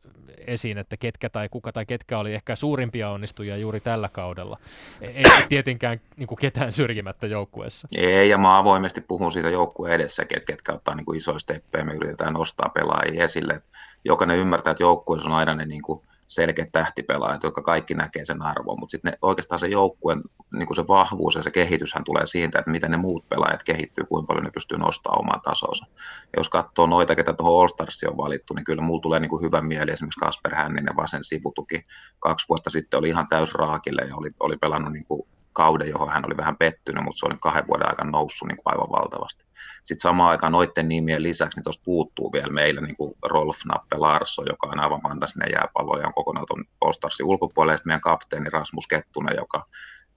[0.48, 4.58] esiin, että ketkä tai kuka tai ketkä oli ehkä suurimpia onnistujia juuri tällä kaudella.
[5.02, 7.88] E-, ei tietenkään niin kuin ketään syrjimättä joukkueessa.
[7.98, 11.86] Ei, ja mä avoimesti puhun siitä joukkueen edessä, ket, ketkä ottaa niin kuin isoja steppejä,
[11.86, 13.62] me yritetään nostaa pelaajia esille.
[14.06, 16.00] Jokainen ymmärtää, että joukkueessa on aina ne niin kuin
[16.34, 20.22] selkeät tähtipelaajat, jotka kaikki näkee sen arvon, mutta sitten oikeastaan se joukkueen
[20.54, 24.28] niin se vahvuus ja se kehityshän tulee siitä, että miten ne muut pelaajat kehittyy, kuinka
[24.28, 25.86] paljon ne pystyy nostamaan omaa tasonsa.
[26.22, 29.42] Ja jos katsoo noita, ketä tuohon All Starsiin on valittu, niin kyllä mulla tulee niin
[29.42, 31.82] hyvä mieli esimerkiksi Kasper Hänninen vasen sivutuki.
[32.20, 35.06] Kaksi vuotta sitten oli ihan täys raakille ja oli, oli pelannut niin
[35.54, 38.74] kauden, johon hän oli vähän pettynyt, mutta se oli kahden vuoden aikana noussut niin kuin
[38.74, 39.44] aivan valtavasti.
[39.84, 43.98] Sitten samaan aikaan noiden nimien lisäksi niin tuosta puuttuu vielä meillä niin kuin Rolf Nappe
[43.98, 46.92] Larso, joka on aivan fantastinen jääpallo ja on kokonaan tuon All
[47.24, 49.66] ulkopuolella, ja meidän kapteeni Rasmus Kettunen, joka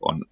[0.01, 0.24] on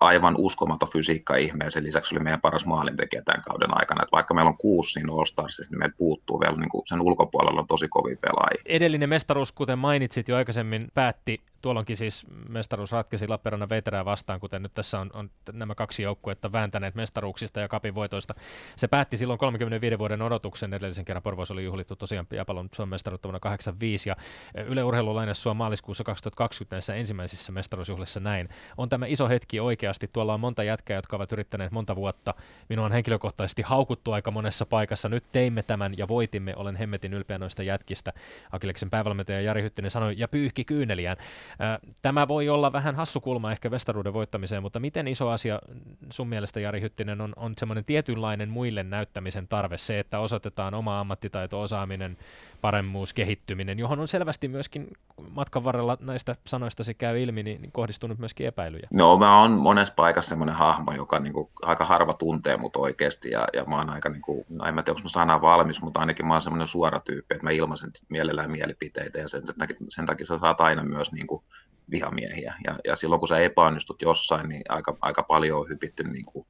[0.00, 4.02] aivan uskomaton fysiikka ihme sen lisäksi oli meidän paras maalintekijä tämän kauden aikana.
[4.02, 7.00] Että vaikka meillä on kuusi siinä All Starsissa, niin meillä puuttuu vielä niin kuin sen
[7.00, 8.62] ulkopuolella on tosi kovia pelaajia.
[8.66, 14.62] Edellinen mestaruus, kuten mainitsit jo aikaisemmin, päätti tuolloinkin siis mestaruus ratkesi Lappeenrannan veterää vastaan, kuten
[14.62, 18.34] nyt tässä on, on nämä kaksi joukkuetta vääntäneet mestaruuksista ja kapin voitoista.
[18.76, 23.28] Se päätti silloin 35 vuoden odotuksen, edellisen kerran Porvoissa oli juhlittu tosiaan Japalon Suomen mestaruutta
[23.28, 24.16] vuonna 85 ja
[24.66, 24.82] Yle
[25.34, 28.48] sua maaliskuussa 2020 näissä ensimmäisissä mestaruusjuhlissa näin.
[28.76, 32.34] On tämä iso hetki oikeasti, tuolla on monta jätkää, jotka ovat yrittäneet monta vuotta.
[32.68, 35.08] Minua on henkilökohtaisesti haukuttu aika monessa paikassa.
[35.08, 38.12] Nyt teimme tämän ja voitimme, olen hemmetin ylpeä noista jätkistä.
[38.52, 41.16] Akileksen päävalmentaja Jari Hyttinen sanoi ja pyyhki kyyneliään.
[42.02, 45.58] Tämä voi olla vähän hassukulma ehkä vestaruuden voittamiseen, mutta miten iso asia
[46.10, 51.00] sun mielestä, Jari Hyttinen, on, on semmoinen tietynlainen muille näyttämisen tarve, se, että osoitetaan oma
[51.00, 52.16] ammattitaito, osaaminen,
[52.60, 54.88] paremmuus, kehittyminen, johon on selvästi myöskin
[55.30, 58.88] matkan varrella näistä sanoista se käy ilmi, niin, niin kohdistunut myöskin epäilyjä.
[58.92, 63.44] No mä oon monessa paikassa semmoinen hahmo, joka niinku, aika harva tuntee mut oikeasti ja,
[63.52, 66.26] ja mä oon aika, niinku, no en mä tiedä, onko mä sana valmis, mutta ainakin
[66.26, 70.06] mä oon semmoinen suora tyyppi, että mä ilmaisen mielellään mielipiteitä ja sen, sen, takia, sen
[70.06, 71.44] takia sä saat aina myös niinku,
[71.90, 76.46] vihamiehiä ja, ja silloin kun sä epäonnistut jossain, niin aika, aika paljon on hypitty niinku,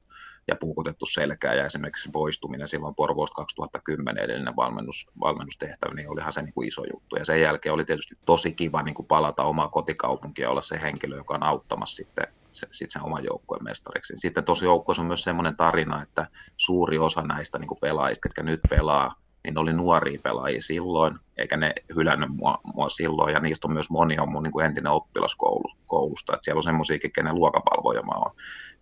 [0.49, 6.41] ja puukotettu selkää ja esimerkiksi poistuminen silloin Porvoosta 2010 edellinen valmennus, valmennustehtävä, niin olihan se
[6.41, 7.15] niin kuin iso juttu.
[7.15, 10.81] Ja sen jälkeen oli tietysti tosi kiva niin kuin palata omaa kotikaupunkia ja olla se
[10.81, 14.13] henkilö, joka on auttamassa sitten se, sit sen oman joukkueen mestariksi.
[14.17, 16.27] Sitten tosi joukkueessa on myös semmoinen tarina, että
[16.57, 21.15] suuri osa näistä niin kuin pelaajista, ketkä nyt pelaa, niin ne oli nuoria pelaajia silloin,
[21.37, 24.65] eikä ne hylännyt mua, mua silloin, ja niistä on myös moni on mun niin kuin
[24.65, 28.35] entinen oppilaskoulusta, että siellä on semmoisiakin, kenen luokapalvoja mä oon.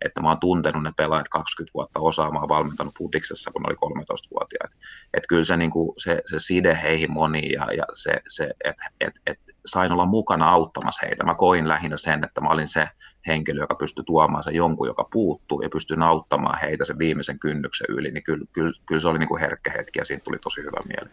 [0.06, 3.76] Että mä oon tuntenut ne pelaajat 20 vuotta osaa, mä oon valmentanut futiksessa, kun oli
[3.76, 4.72] 13-vuotiaat.
[5.14, 8.84] Että kyllä se, niin kuin, se, se side heihin moniin, ja, ja se, se että
[9.02, 11.24] et, et, sain olla mukana auttamassa heitä.
[11.24, 12.88] Mä koin lähinnä sen, että mä olin se
[13.28, 17.88] henkilö, joka pystyi tuomaan sen jonkun, joka puuttuu ja pystyi auttamaan heitä sen viimeisen kynnyksen
[17.90, 20.62] yli, niin kyllä, kyllä, kyllä se oli niin kuin herkkä hetki ja siitä tuli tosi
[20.62, 21.10] hyvä mieli.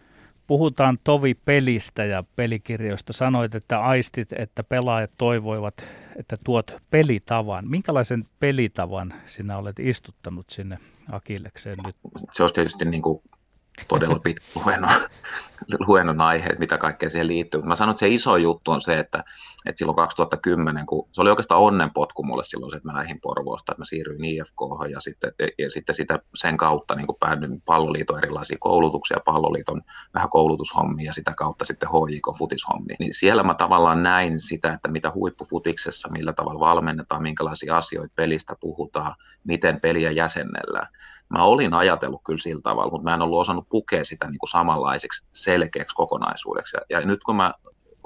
[0.47, 3.13] Puhutaan tovi pelistä ja pelikirjoista.
[3.13, 5.83] Sanoit, että aistit, että pelaajat toivoivat,
[6.15, 7.69] että tuot pelitavan.
[7.69, 10.77] Minkälaisen pelitavan sinä olet istuttanut sinne
[11.11, 11.95] Akillekseen nyt?
[12.33, 13.21] Se olisi tietysti niin kuin
[13.87, 14.91] todella pitkä luennon,
[15.87, 17.61] luennon aihe, mitä kaikkea siihen liittyy.
[17.61, 19.23] Mä sanon, että se iso juttu on se, että,
[19.65, 23.81] että silloin 2010, kun se oli oikeastaan onnenpotku mulle silloin että mä lähdin Porvoosta, että
[23.81, 24.59] mä siirryin IFK
[24.91, 29.81] ja sitten, ja sitten sitä, sen kautta niin päädyin palloliiton erilaisia koulutuksia, palloliiton
[30.13, 32.97] vähän koulutushommia ja sitä kautta sitten HJK futishommiin.
[32.99, 38.55] Niin siellä mä tavallaan näin sitä, että mitä huippufutiksessa, millä tavalla valmennetaan, minkälaisia asioita pelistä
[38.59, 40.87] puhutaan, miten peliä jäsennellään
[41.29, 44.49] mä olin ajatellut kyllä sillä tavalla, mutta mä en ollut osannut pukea sitä niin kuin
[44.49, 46.77] samanlaiseksi selkeäksi kokonaisuudeksi.
[46.77, 47.53] Ja, ja nyt kun mä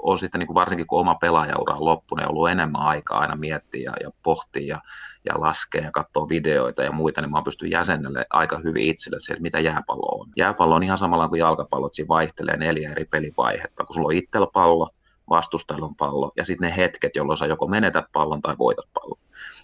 [0.02, 3.36] olen sitten niin kuin varsinkin kun oma pelaajaura on loppunut ja ollut enemmän aikaa aina
[3.36, 4.80] miettiä ja, ja pohtia ja,
[5.24, 9.32] ja laskea ja katsoa videoita ja muita, niin mä pystyn jäsennelle aika hyvin itselle se,
[9.32, 10.28] että mitä jääpallo on.
[10.36, 13.84] Jääpallo on ihan samalla kuin jalkapallo, että siinä vaihtelee neljä eri pelivaihetta.
[13.84, 14.88] Kun sulla on itsellä pallo,
[15.30, 19.18] vastustajalla on pallo ja sitten ne hetket, jolloin sä joko menetät pallon tai voitat pallon.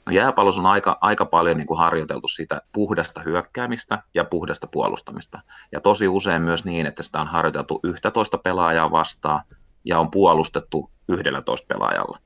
[0.07, 5.41] No jääpallossa on aika, aika paljon niin kuin harjoiteltu sitä puhdasta hyökkäämistä ja puhdasta puolustamista.
[5.73, 9.41] Ja tosi usein myös niin, että sitä on harjoiteltu 11 pelaajaa vastaan
[9.85, 12.19] ja on puolustettu 11 pelaajalla.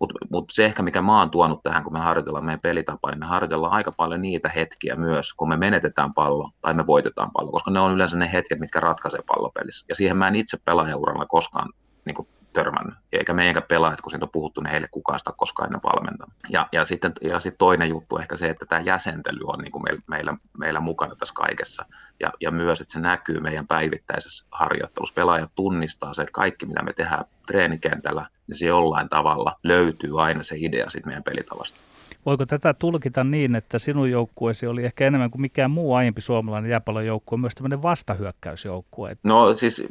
[0.00, 3.18] Mutta mut se ehkä, mikä mä oon tuonut tähän, kun me harjoitellaan meidän pelitapaa, niin
[3.18, 7.50] me harjoitellaan aika paljon niitä hetkiä myös, kun me menetetään pallo tai me voitetaan pallo,
[7.50, 9.86] koska ne on yleensä ne hetket, mitkä ratkaisee pallopelissä.
[9.88, 11.72] Ja siihen mä en itse pelaajauralla koskaan
[12.04, 12.94] niin kuin törmännyt.
[13.12, 16.34] Eikä meidänkään pelaajat, kun siitä on puhuttu, niin heille kukaan sitä koskaan ennen valmentanut.
[16.48, 19.82] Ja, ja, sitten, ja sitten toinen juttu ehkä se, että tämä jäsentely on niin kuin
[19.82, 21.84] meillä, meillä, meillä mukana tässä kaikessa.
[22.20, 25.14] Ja, ja myös, että se näkyy meidän päivittäisessä harjoittelussa.
[25.14, 30.42] Pelaajat tunnistaa se, että kaikki mitä me tehdään treenikentällä, niin se jollain tavalla löytyy aina
[30.42, 31.80] se idea sitten meidän pelitavasta.
[32.26, 36.70] Voiko tätä tulkita niin, että sinun joukkueesi oli ehkä enemmän kuin mikään muu aiempi suomalainen
[36.70, 39.16] jääpallojoukkue, myös tämmöinen vastahyökkäysjoukkue?
[39.22, 39.82] No siis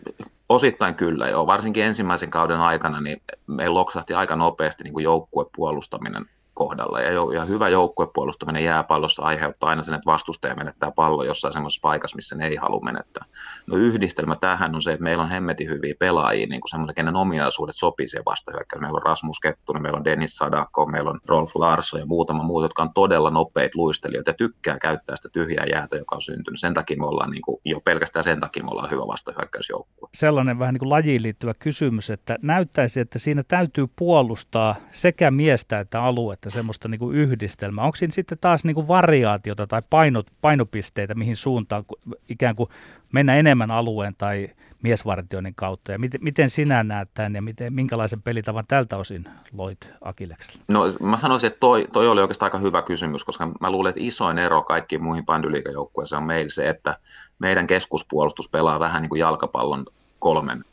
[0.50, 1.48] osittain kyllä joo.
[1.48, 7.02] Varsinkin ensimmäisen kauden aikana niin meillä loksahti aika nopeasti niin kuin joukkuepuolustaminen kohdalla.
[7.02, 11.82] Ja, jo, ja hyvä joukkuepuolustaminen jääpallossa aiheuttaa aina sen, että vastustaja menettää pallo jossain semmoisessa
[11.82, 13.26] paikassa, missä ne ei halua menettää.
[13.68, 17.16] No yhdistelmä tähän on se, että meillä on hemmetin hyviä pelaajia, niin kuin semmoinen, kenen
[17.16, 18.82] ominaisuudet sopii siihen vastahyökkäykseen.
[18.82, 22.62] Meillä on Rasmus Kettunen, meillä on Dennis Sadako, meillä on Rolf Larsson ja muutama muu,
[22.62, 26.60] jotka on todella nopeita luistelijoita ja tykkää käyttää sitä tyhjää jäätä, joka on syntynyt.
[26.60, 30.10] Sen takia me ollaan niin kuin, jo pelkästään sen takia me ollaan hyvä vastahyökkäysjoukkue.
[30.14, 35.80] Sellainen vähän niin kuin lajiin liittyvä kysymys, että näyttäisi, että siinä täytyy puolustaa sekä miestä
[35.80, 37.86] että aluetta, semmoista niin kuin yhdistelmää.
[37.86, 41.86] Onko siinä sitten taas niin kuin variaatiota tai painot, painopisteitä, mihin suuntaan
[42.30, 42.70] ikään kuin
[43.12, 44.50] mennä enemmän alueen tai
[44.82, 45.92] miesvartioinnin kautta.
[45.92, 50.60] Ja miten, miten sinä näet tämän ja miten, minkälaisen pelitavan tältä osin loit Akilekselle?
[50.68, 54.02] No mä sanoisin, että toi, toi oli oikeastaan aika hyvä kysymys, koska mä luulen, että
[54.04, 56.98] isoin ero kaikkiin muihin pandyliikajoukkueisiin on meillä se, että
[57.40, 59.86] meidän keskuspuolustus pelaa vähän niin kuin jalkapallon
[60.20, 60.64] kolmen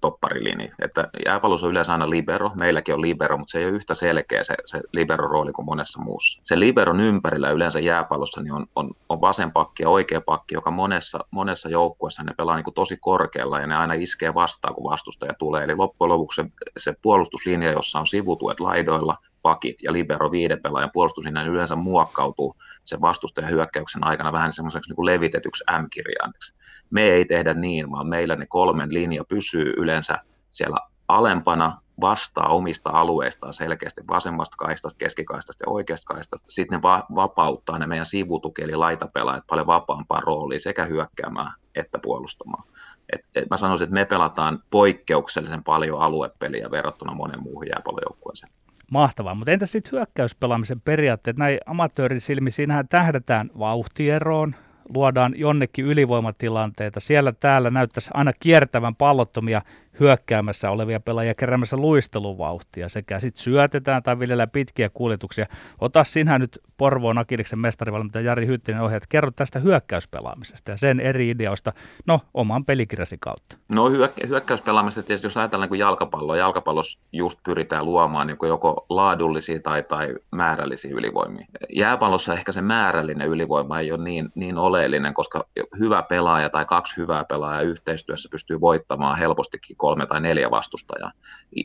[0.00, 0.70] topparilini.
[0.82, 4.44] Että jääpallossa on yleensä aina libero, meilläkin on libero, mutta se ei ole yhtä selkeä
[4.44, 6.40] se, se libero-rooli kuin monessa muussa.
[6.42, 10.70] Se liberon ympärillä yleensä jääpallossa niin on, on, on vasen pakki ja oikea pakki, joka
[10.70, 14.90] monessa, monessa joukkueessa ne pelaa niin kuin tosi korkealla ja ne aina iskee vastaan, kun
[14.90, 15.64] vastustaja tulee.
[15.64, 20.90] Eli loppujen lopuksi se, se puolustuslinja, jossa on sivutuet laidoilla, pakit ja libero viiden pelaajan
[20.92, 26.54] puolustuslinja niin yleensä muokkautuu sen vastustajan hyökkäyksen aikana vähän semmoiseksi niin levitetyksi M-kirjaimeksi.
[26.90, 30.18] Me ei tehdä niin, vaan meillä ne kolmen linja pysyy yleensä
[30.50, 30.76] siellä
[31.08, 36.46] alempana, vastaa omista alueistaan selkeästi vasemmasta kaistasta, keskikaistasta ja oikeasta kaistasta.
[36.50, 41.98] Sitten ne va- vapauttaa ne meidän sivutuki, eli laitapelaajat paljon vapaampaa roolia sekä hyökkäämään että
[42.02, 42.64] puolustamaan.
[43.12, 48.52] Et, et mä sanoisin, että me pelataan poikkeuksellisen paljon aluepeliä verrattuna monen muuhun jääpallojoukkueeseen.
[48.90, 51.36] Mahtavaa, mutta entä sitten hyökkäyspelaamisen periaatteet?
[51.36, 54.54] Näin amatöörin silmi, siinähän tähdätään vauhtieroon,
[54.94, 57.00] luodaan jonnekin ylivoimatilanteita.
[57.00, 59.62] Siellä täällä näyttäisi aina kiertävän pallottomia
[60.00, 65.46] hyökkäämässä olevia pelaajia keräämässä luisteluvauhtia sekä sitten syötetään tai viljellään pitkiä kuljetuksia.
[65.80, 71.30] Ota sinä nyt Porvoon Akiliksen mestarivalmentaja Jari Hyttinen ohjaat, kerro tästä hyökkäyspelaamisesta ja sen eri
[71.30, 71.72] ideoista,
[72.06, 73.56] no oman pelikirjasi kautta.
[73.74, 79.60] No hyökkä- hyökkäyspelaamisesta tietysti, jos ajatellaan niin jalkapalloa, jalkapallossa just pyritään luomaan niin joko laadullisia
[79.60, 81.46] tai, tai määrällisiä ylivoimia.
[81.74, 85.46] Jääpallossa ehkä se määrällinen ylivoima ei ole niin, niin oleellinen, koska
[85.78, 91.10] hyvä pelaaja tai kaksi hyvää pelaajaa yhteistyössä pystyy voittamaan helpostikin kolme tai neljä vastustajaa.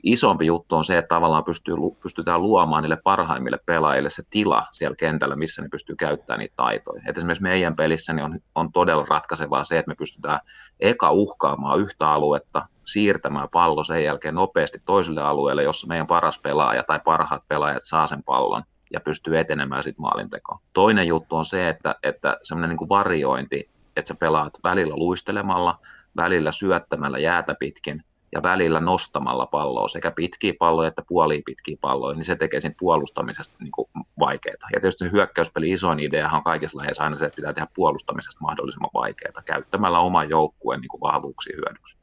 [0.03, 4.95] Isompi juttu on se, että tavallaan pystyy, pystytään luomaan niille parhaimmille pelaajille se tila siellä
[4.95, 7.01] kentällä, missä ne pystyy käyttämään niitä taitoja.
[7.07, 10.39] Et esimerkiksi meidän pelissä niin on, on todella ratkaisevaa se, että me pystytään
[10.79, 16.83] eka uhkaamaan yhtä aluetta, siirtämään pallo sen jälkeen nopeasti toiselle alueelle, jossa meidän paras pelaaja
[16.83, 18.63] tai parhaat pelaajat saa sen pallon
[18.93, 20.57] ja pystyy etenemään sitten maalintekoon.
[20.73, 23.65] Toinen juttu on se, että, että semmoinen niin variointi,
[23.95, 25.79] että sä pelaat välillä luistelemalla,
[26.17, 28.03] välillä syöttämällä jäätä pitkin
[28.35, 32.75] ja välillä nostamalla palloa, sekä pitkiä palloja että puolia pitkiä palloja, niin se tekee sen
[32.79, 33.87] puolustamisesta niin kuin
[34.19, 34.69] vaikeaa.
[34.73, 38.41] Ja tietysti se hyökkäyspeli isoin idea on kaikissa lähes aina se, että pitää tehdä puolustamisesta
[38.41, 41.97] mahdollisimman vaikeaa käyttämällä oman joukkueen niin vahvuuksia hyödyksi.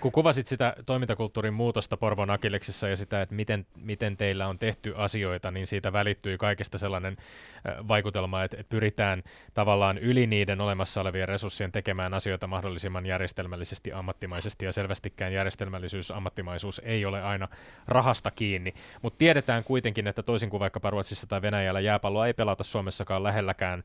[0.00, 4.94] Kun kuvasit sitä toimintakulttuurin muutosta Porvon Akilleksissa ja sitä, että miten, miten teillä on tehty
[4.96, 7.16] asioita, niin siitä välittyi kaikesta sellainen
[7.88, 9.22] vaikutelma, että, pyritään
[9.54, 16.80] tavallaan yli niiden olemassa olevien resurssien tekemään asioita mahdollisimman järjestelmällisesti, ammattimaisesti ja selvästikään järjestelmällisyys, ammattimaisuus
[16.84, 17.48] ei ole aina
[17.88, 18.74] rahasta kiinni.
[19.02, 23.82] Mutta tiedetään kuitenkin, että toisin kuin vaikkapa Ruotsissa tai Venäjällä jääpalloa ei pelata Suomessakaan lähelläkään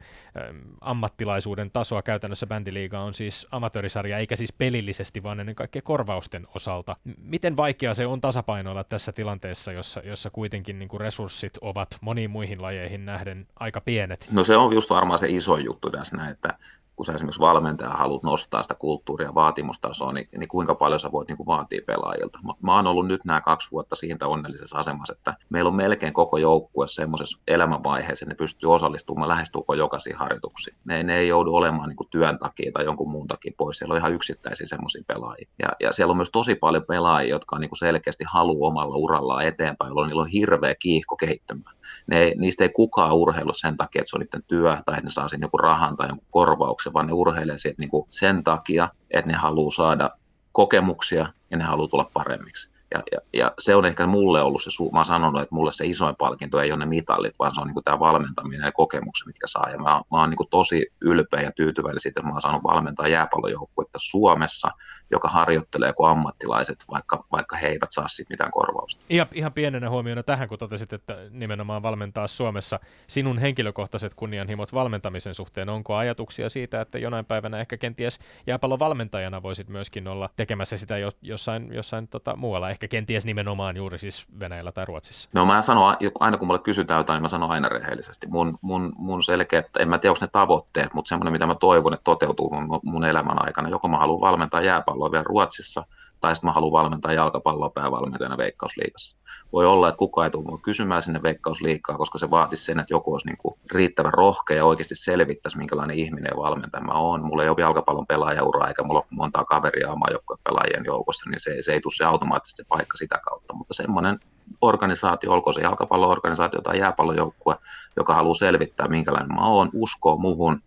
[0.81, 2.01] ammattilaisuuden tasoa.
[2.01, 6.95] Käytännössä bändiliiga on siis amatöörisarja, eikä siis pelillisesti, vaan ennen kaikkea korvausten osalta.
[7.17, 12.31] Miten vaikeaa se on tasapainoilla tässä tilanteessa, jossa, jossa kuitenkin niin kuin resurssit ovat moniin
[12.31, 14.27] muihin lajeihin nähden aika pienet?
[14.31, 16.57] No se on just varmaan se iso juttu tässä näin, että
[16.95, 21.27] kun sä esimerkiksi valmentaja haluat nostaa sitä kulttuuria vaatimustasoa, niin, niin kuinka paljon sä voit
[21.27, 22.39] niin kuin vaatia pelaajilta.
[22.43, 26.13] Mutta mä oon ollut nyt nämä kaksi vuotta siitä onnellisessa asemassa, että meillä on melkein
[26.13, 30.75] koko joukkue semmoisessa elämänvaiheessa, että ne pystyy osallistumaan lähestulkoon jokaisiin harjoituksiin.
[30.85, 33.77] Ne, ne ei joudu olemaan niin kuin työn takia tai jonkun muun takia pois.
[33.77, 35.49] Siellä on ihan yksittäisiä semmoisia pelaajia.
[35.59, 38.95] Ja, ja siellä on myös tosi paljon pelaajia, jotka on niin kuin selkeästi haluaa omalla
[38.95, 41.75] urallaan eteenpäin, jolloin niillä on hirveä kiihko kehittämään
[42.07, 45.09] ne, niistä ei kukaan urheilu sen takia, että se on niiden työ tai että ne
[45.09, 48.89] saa sinne joku rahan tai jonkun korvauksen, vaan ne urheilee siitä niin kuin sen takia,
[49.11, 50.09] että ne haluaa saada
[50.51, 52.73] kokemuksia ja ne haluaa tulla paremmiksi.
[52.93, 55.85] Ja, ja, ja se on ehkä mulle ollut se, mä oon sanonut, että mulle se
[55.85, 59.47] isoin palkinto ei ole ne mitallit, vaan se on niin tämä valmentaminen ja kokemukset, mitkä
[59.47, 59.69] saa.
[59.69, 63.07] Ja mä, mä oon niin tosi ylpeä ja tyytyväinen siitä, että mä oon saanut valmentaa
[63.07, 64.71] jääpallojoukkuetta Suomessa,
[65.13, 69.01] joka harjoittelee kuin ammattilaiset, vaikka, vaikka he eivät saa siitä mitään korvausta.
[69.09, 75.33] Ihan, ihan pienenä huomiona tähän, kun totesit, että nimenomaan valmentaa Suomessa sinun henkilökohtaiset kunnianhimot valmentamisen
[75.33, 80.77] suhteen, onko ajatuksia siitä, että jonain päivänä ehkä kenties jääpallon valmentajana voisit myöskin olla tekemässä
[80.77, 85.29] sitä jossain, jossain tota, muualla, ehkä kenties nimenomaan juuri siis Venäjällä tai Ruotsissa?
[85.33, 88.27] No mä sanon, aina kun mulle kysytään jotain, niin mä sanon aina rehellisesti.
[88.27, 91.93] Mun, mun, mun selkeä, en mä tiedä, onko ne tavoitteet, mutta semmoinen, mitä mä toivon,
[91.93, 93.69] että toteutuu mun, mun elämän aikana.
[93.69, 95.85] Joko mä haluan valmentaa jääpalloa vielä Ruotsissa,
[96.23, 99.17] tai sitten mä haluan valmentaa jalkapalloa päävalmentajana Veikkausliigassa.
[99.53, 103.13] Voi olla, että kukaan ei tule kysymään sinne Veikkausliikaa, koska se vaatisi sen, että joku
[103.13, 107.25] olisi niin kuin riittävän rohkea ja oikeasti selvittäisi, minkälainen ihminen ja valmentaja mä oon.
[107.25, 110.07] Mulla ei ole jalkapallon pelaajauraa eikä mulla ole montaa kaveria omaa
[110.43, 113.53] pelaajien joukossa, niin se, se ei tule se automaattisesti se paikka sitä kautta.
[113.53, 114.19] Mutta semmoinen
[114.61, 117.55] organisaatio, olkoon se jalkapalloorganisaatio tai jääpallojoukkue,
[117.97, 120.61] joka haluaa selvittää, minkälainen mä oon, uskoo muhun,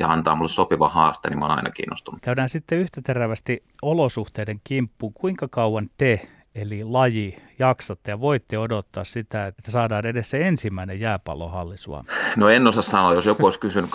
[0.00, 2.20] ja antaa mulle sopiva haaste, niin mä oon aina kiinnostunut.
[2.20, 5.12] Käydään sitten yhtä terävästi olosuhteiden kimppuun.
[5.12, 11.00] Kuinka kauan te eli laji, jaksatte ja voitte odottaa sitä, että saadaan edes se ensimmäinen
[11.00, 12.16] jääpallohalli Suomeen?
[12.36, 13.90] No en osaa sanoa, jos joku olisi kysynyt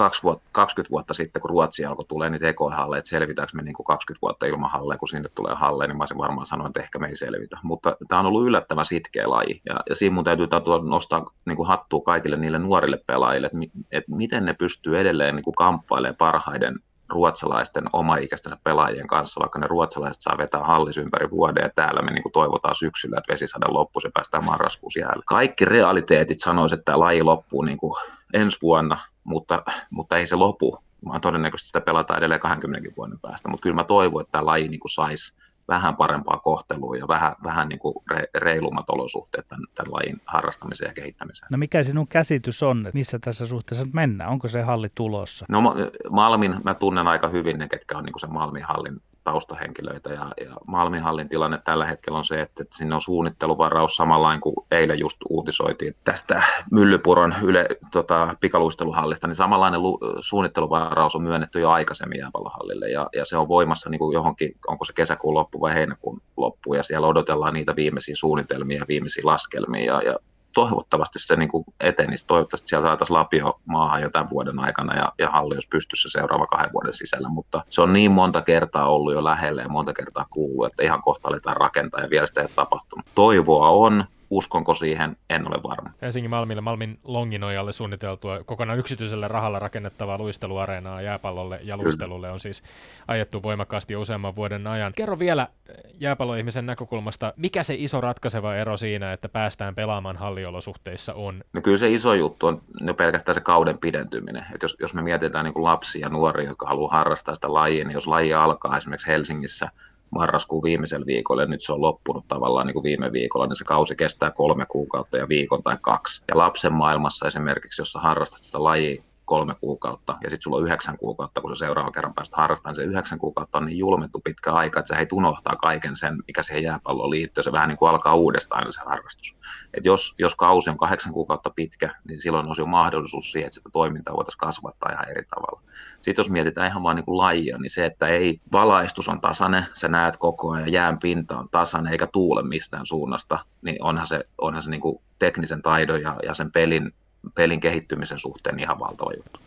[0.52, 4.22] 20 vuotta sitten, kun Ruotsi alkoi tulee niitä ekohalleja, että selvitäänkö me niin kuin 20
[4.22, 7.08] vuotta ilman halleja, kun sinne tulee halle, niin mä olisin varmaan sanoin, että ehkä me
[7.08, 7.58] ei selvitä.
[7.64, 10.48] Mutta tämä on ollut yllättävän sitkeä laji, ja, ja siinä mun täytyy
[10.90, 15.44] nostaa niin kuin hattua kaikille niille nuorille pelaajille, että, että miten ne pystyy edelleen niin
[15.44, 16.80] kuin kamppailemaan parhaiden
[17.10, 22.12] ruotsalaisten omaikäisten pelaajien kanssa, vaikka ne ruotsalaiset saa vetää hallis ympäri vuoden ja täällä me
[22.12, 25.24] niin kuin toivotaan syksyllä, että vesisaden loppu, se päästään marraskuussa jäällä.
[25.26, 27.94] Kaikki realiteetit sanoisivat, että tämä laji loppuu niin kuin
[28.34, 33.50] ensi vuonna, mutta, mutta ei se lopu, vaan todennäköisesti sitä pelataan edelleen 20 vuoden päästä,
[33.50, 35.36] mutta kyllä mä toivon, että tämä laji niin saisi
[35.68, 37.96] vähän parempaa kohtelua ja vähän, vähän niin kuin
[38.36, 41.48] reilummat olosuhteet tämän, tämän lajin harrastamiseen ja kehittämiseen.
[41.52, 44.30] No mikä sinun käsitys on, että missä tässä suhteessa mennään?
[44.30, 45.46] Onko se halli tulossa?
[45.50, 45.62] No
[46.10, 50.10] Malmin mä tunnen aika hyvin ne, ketkä on niin kuin se Malmin hallin taustahenkilöitä.
[50.10, 54.56] Ja, ja Malminhallin tilanne tällä hetkellä on se, että, että sinne on suunnitteluvaraus samanlain kuin
[54.72, 61.70] eilen just uutisoitiin tästä Myllypuron yle, tota, pikaluisteluhallista, niin samanlainen lu, suunnitteluvaraus on myönnetty jo
[61.70, 65.74] aikaisemmin jääpallohallille ja, ja se on voimassa niin kuin johonkin, onko se kesäkuun loppu vai
[65.74, 66.74] heinäkuun loppu.
[66.74, 69.86] Ja siellä odotellaan niitä viimeisiä suunnitelmia ja viimeisiä laskelmia.
[69.86, 70.16] Ja, ja
[70.56, 71.50] toivottavasti se niin
[71.80, 72.28] etenisi.
[72.28, 76.48] Toivottavasti sieltä saataisiin Lapio maahan jo tämän vuoden aikana ja, ja halli olisi pystyssä seuraava
[76.48, 80.26] kahden vuoden sisällä, mutta se on niin monta kertaa ollut jo lähellä ja monta kertaa
[80.30, 83.06] kuullut, että ihan kohta aletaan rakentaa ja vielä sitä ei ole tapahtunut.
[83.16, 84.06] Toivoa on,
[84.38, 85.90] uskonko siihen, en ole varma.
[86.02, 92.64] Helsingin Malmille, Malmin Longinojalle suunniteltua kokonaan yksityisellä rahalla rakennettavaa luisteluareenaa jääpallolle ja luistelulle on siis
[93.08, 94.94] ajettu voimakkaasti jo useamman vuoden ajan.
[94.96, 101.14] Kerro vielä eh, jääpalloihmisen näkökulmasta, mikä se iso ratkaiseva ero siinä, että päästään pelaamaan halliolosuhteissa
[101.14, 101.44] on?
[101.54, 104.46] No kyllä se iso juttu on no pelkästään se kauden pidentyminen.
[104.56, 107.84] Et jos, jos me mietitään niin kuin lapsia ja nuoria, jotka haluaa harrastaa sitä lajia,
[107.84, 109.70] niin jos laji alkaa esimerkiksi Helsingissä–
[110.10, 113.64] marraskuun viimeisellä viikolla ja nyt se on loppunut tavallaan niin kuin viime viikolla, niin se
[113.64, 116.24] kausi kestää kolme kuukautta ja viikon tai kaksi.
[116.28, 120.64] Ja lapsen maailmassa esimerkiksi, jos sä harrastat sitä lajia kolme kuukautta ja sitten sulla on
[120.64, 124.20] yhdeksän kuukautta, kun se seuraavan kerran päästä harrastamaan, niin se yhdeksän kuukautta on niin julmettu
[124.20, 127.78] pitkä aika, että se ei unohtaa kaiken sen, mikä siihen jääpalloon liittyy, se vähän niin
[127.78, 129.36] kuin alkaa uudestaan se harrastus.
[129.74, 133.54] Et jos, jos kausi on kahdeksan kuukautta pitkä, niin silloin on jo mahdollisuus siihen, että
[133.54, 135.62] sitä toimintaa voitaisiin kasvattaa ihan eri tavalla.
[136.00, 139.66] Sitten jos mietitään ihan vaan niin kuin lajia, niin se, että ei valaistus on tasainen,
[139.74, 144.24] sä näet koko ajan, jään pinta on tasainen eikä tuule mistään suunnasta, niin onhan se,
[144.38, 146.92] onhan se niin kuin teknisen taidon ja, ja sen pelin
[147.36, 149.40] pelin kehittymisen suhteen ihan valtava juttu.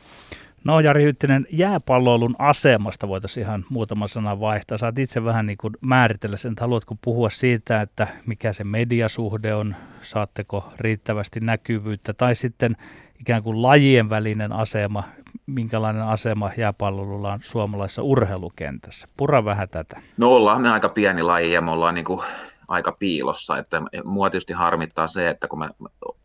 [0.65, 4.79] No Jari Hyttinen, jääpalloilun asemasta voitaisiin ihan muutama sana vaihtaa.
[4.79, 9.55] Saat itse vähän niin kuin määritellä sen, että haluatko puhua siitä, että mikä se mediasuhde
[9.55, 12.77] on, saatteko riittävästi näkyvyyttä, tai sitten
[13.21, 15.03] ikään kuin lajien välinen asema,
[15.47, 19.07] minkälainen asema jääpalloilulla on suomalaisessa urheilukentässä.
[19.17, 20.01] Pura vähän tätä.
[20.17, 22.21] No ollaan me aika pieni laji ja me ollaan niin kuin
[22.69, 23.59] aika piilossa.
[23.59, 25.69] Että mua tietysti harmittaa se, että kun mä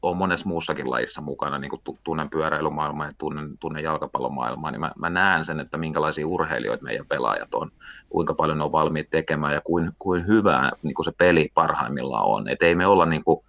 [0.01, 4.91] oon monessa muussakin lajissa mukana, niin kuin tunnen pyöräilymaailmaa ja tunnen, tunnen jalkapallomaailmaa, niin mä,
[4.97, 7.71] mä näen sen, että minkälaisia urheilijoita meidän pelaajat on,
[8.09, 12.25] kuinka paljon ne on valmiit tekemään ja kuin, kuin hyvää niin kuin se peli parhaimmillaan
[12.25, 12.49] on.
[12.49, 13.39] Että ei me olla niin kuin,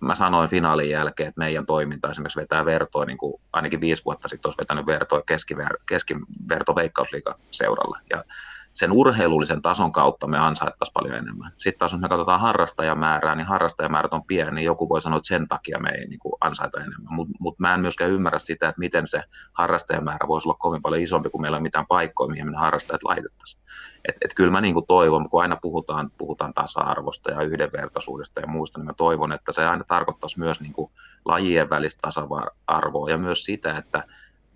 [0.00, 4.28] mä sanoin finaalin jälkeen, että meidän toiminta esimerkiksi vetää vertoa, niin kuin ainakin viisi vuotta
[4.28, 7.98] sitten olisi vetänyt vertoa keskiver, keskiverto veikkausliiga-seuralle.
[8.10, 8.24] Ja
[8.72, 11.52] sen urheilullisen tason kautta me ansaittaisiin paljon enemmän.
[11.56, 15.28] Sitten taas jos me katsotaan harrastajamäärää, niin harrastajamäärät on pieni, niin joku voi sanoa, että
[15.28, 17.14] sen takia me ei niin kuin ansaita enemmän.
[17.14, 21.02] Mutta mut mä en myöskään ymmärrä sitä, että miten se harrastajamäärä voisi olla kovin paljon
[21.02, 23.62] isompi, kun meillä ei ole mitään paikkoja, mihin me harrastajat laitettaisiin.
[24.08, 28.46] Et, et kyllä mä niin kuin toivon, kun aina puhutaan, puhutaan tasa-arvosta ja yhdenvertaisuudesta ja
[28.46, 30.90] muista, niin mä toivon, että se aina tarkoittaisi myös niin kuin
[31.24, 34.04] lajien välistä tasa-arvoa ja myös sitä, että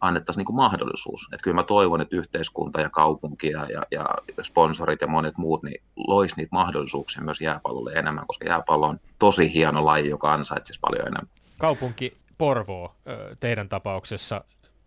[0.06, 1.28] annettaisiin niin kuin mahdollisuus.
[1.32, 4.04] Että kyllä mä toivon, että yhteiskunta ja kaupunki ja, ja, ja
[4.42, 9.54] sponsorit ja monet muut niin lois niitä mahdollisuuksia myös jääpallolle enemmän, koska jääpallo on tosi
[9.54, 11.28] hieno laji, joka ansaitsisi paljon enemmän.
[11.58, 12.94] Kaupunki Porvoo
[13.40, 14.44] teidän tapauksessa.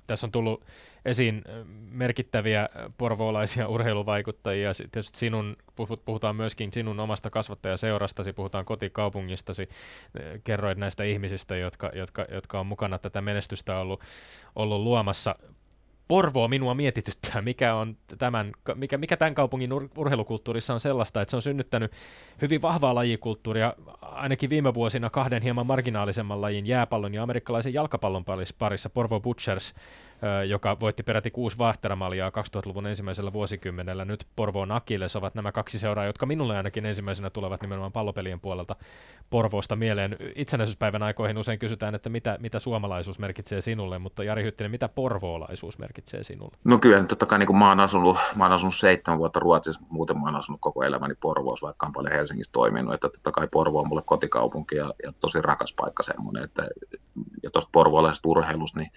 [0.08, 0.64] Tässä on tullut
[1.08, 1.44] esiin
[1.92, 4.72] merkittäviä porvoolaisia urheiluvaikuttajia.
[4.74, 5.56] Tietysti sinun,
[6.06, 9.70] puhutaan myöskin sinun omasta kasvattajaseurastasi, puhutaan kotikaupungistasi.
[10.44, 14.02] Kerroit näistä ihmisistä, jotka, jotka, jotka on mukana tätä menestystä ollut,
[14.56, 15.36] ollut luomassa.
[16.08, 21.30] Porvoo minua mietityttää, mikä, on tämän, mikä, mikä tämän kaupungin ur, urheilukulttuurissa on sellaista, että
[21.30, 21.92] se on synnyttänyt
[22.42, 28.26] hyvin vahvaa lajikulttuuria, ainakin viime vuosina kahden hieman marginaalisemman lajin jääpallon ja amerikkalaisen jalkapallon
[28.58, 28.90] parissa.
[28.90, 29.74] Porvo Butchers
[30.48, 34.06] joka voitti peräti kuusi vaahteramaljaa 2000-luvun ensimmäisellä vuosikymmenellä.
[34.06, 38.76] Nyt Porvoon Akilles ovat nämä kaksi seuraa, jotka minulle ainakin ensimmäisenä tulevat nimenomaan pallopelien puolelta
[39.30, 40.18] Porvoosta mieleen.
[40.36, 45.80] Itsenäisyyspäivän aikoihin usein kysytään, että mitä, mitä suomalaisuus merkitsee sinulle, mutta Jari Hyttinen, mitä porvoolaisuus
[45.80, 46.58] merkitsee sinulle?
[46.64, 49.82] No kyllä, totta kai niin kuin mä, oon asunut, mä oon asunut seitsemän vuotta Ruotsissa,
[49.90, 53.48] muuten mä oon asunut koko elämäni Porvoossa, vaikka on paljon Helsingissä toiminut, että totta kai
[53.52, 56.68] Porvo on mulle kotikaupunki ja, ja tosi rakas paikka semmoinen, että
[57.44, 58.92] ja tuosta porvoolaisesta urheilusta, niin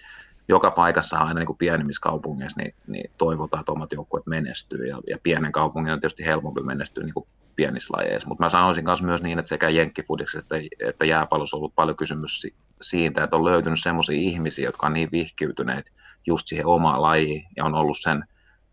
[0.51, 4.87] joka paikassa aina niin kuin pienemmissä kaupungeissa niin, niin toivotaan, että omat joukkueet menestyy.
[4.87, 8.85] Ja, ja pienen kaupungin on tietysti helpompi menestyä niin kuin pienissä lajeissa, mutta mä sanoisin
[8.85, 12.47] myös, myös niin, että sekä jenkkifudiksi että, että jääpallossa on ollut paljon kysymys
[12.81, 15.91] siitä, että on löytynyt sellaisia ihmisiä, jotka on niin vihkiytyneet
[16.27, 18.23] just siihen omaan lajiin ja on ollut sen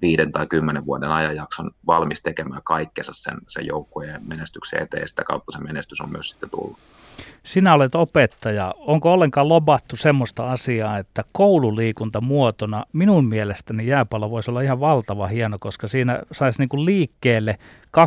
[0.03, 5.25] viiden tai kymmenen vuoden ajanjakson valmis tekemään kaikkensa sen, sen joukkueen menestyksen eteen, ja sitä
[5.25, 6.79] kautta se menestys on myös sitten tullut.
[7.43, 8.75] Sinä olet opettaja.
[8.79, 15.27] Onko ollenkaan lobattu semmoista asiaa, että koululiikunta muotona minun mielestäni jääpallo voisi olla ihan valtava
[15.27, 17.59] hieno, koska siinä saisi niinku liikkeelle
[17.99, 18.01] 20-30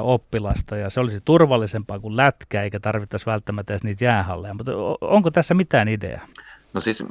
[0.00, 4.54] oppilasta ja se olisi turvallisempaa kuin lätkä eikä tarvittaisi välttämättä edes niitä jäähalleja.
[4.54, 6.26] Mutta onko tässä mitään ideaa?
[6.74, 7.04] No siis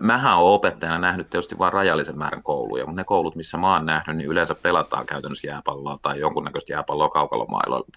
[0.00, 3.86] mähän olen opettajana nähnyt tietysti vain rajallisen määrän kouluja, mutta ne koulut, missä mä oon
[3.86, 7.08] nähnyt, niin yleensä pelataan käytännössä jääpalloa tai jonkunnäköistä jääpalloa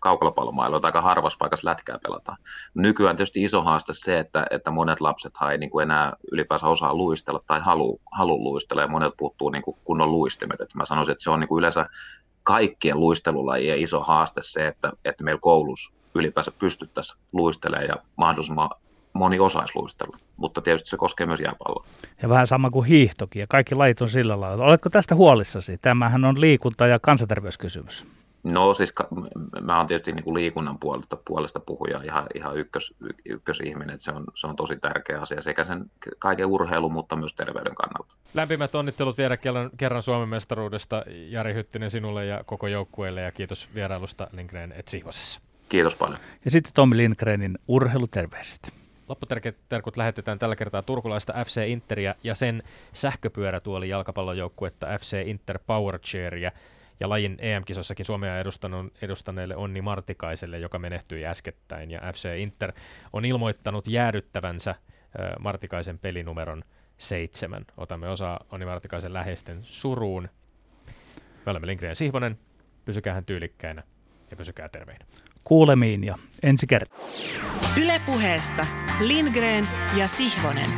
[0.02, 2.38] kaukalopallomailla, tai aika harvassa paikassa lätkää pelataan.
[2.74, 6.94] Nykyään tietysti iso haaste se, että, että monet lapset ei niin kuin enää ylipäänsä osaa
[6.94, 10.62] luistella tai halu, halu luistella, ja monet puuttuu niin kuin kunnon luistimet.
[10.62, 11.86] Että mä sanoisin, että se on niin kuin yleensä
[12.44, 18.70] kaikkien luistelulajien iso haaste se, että, että meillä koulussa ylipäänsä pystyttäisiin luistelemaan ja mahdollisimman
[19.14, 21.86] moni osaisi luistella, mutta tietysti se koskee myös jääpalloa.
[22.22, 24.66] Ja vähän sama kuin hiihtokin, ja kaikki lajit on sillä lailla.
[24.66, 25.78] Oletko tästä huolissasi?
[25.78, 28.06] Tämähän on liikunta- ja kansanterveyskysymys.
[28.44, 28.94] No siis
[29.62, 32.94] mä oon tietysti niin kuin liikunnan puolesta, puolesta puhuja ihan, ihan ykkös,
[33.26, 35.86] ykkösihminen, että se on, se on tosi tärkeä asia sekä sen
[36.20, 38.16] kaiken urheilun, mutta myös terveyden kannalta.
[38.34, 43.70] Lämpimät onnittelut vielä kerran, kerran Suomen mestaruudesta Jari Hyttinen sinulle ja koko joukkueelle ja kiitos
[43.76, 45.42] vierailusta Lindgren et Sihvosessa.
[45.70, 46.20] Kiitos paljon.
[46.46, 48.74] Ja sitten Tommi Lindgrenin urheiluterveiset.
[49.10, 56.52] Lopputerkut lähetetään tällä kertaa turkulaista FC Interia ja sen sähköpyörätuoli jalkapallojoukkuetta FC Inter Power Chairia
[57.00, 58.34] ja lajin EM-kisoissakin Suomea
[59.02, 61.92] edustaneelle Onni Martikaiselle, joka menehtyi äskettäin.
[61.92, 62.74] Ja FC Inter
[63.14, 64.76] on ilmoittanut jäädyttävänsä
[65.40, 66.64] Martikaisen pelinumeron
[66.98, 67.66] seitsemän.
[67.78, 70.30] Otamme osaa Onni Martikaisen läheisten suruun.
[71.46, 72.40] Me olemme Lindgren Sihvonen.
[72.86, 73.84] Pysykää tyylikkäinä
[74.32, 75.06] ja pysykää terveinä.
[75.50, 77.00] Kuulemiin ja ensi kertaa.
[77.84, 78.66] Ylepuheessa
[79.00, 80.70] Lindgren ja Sihvonen.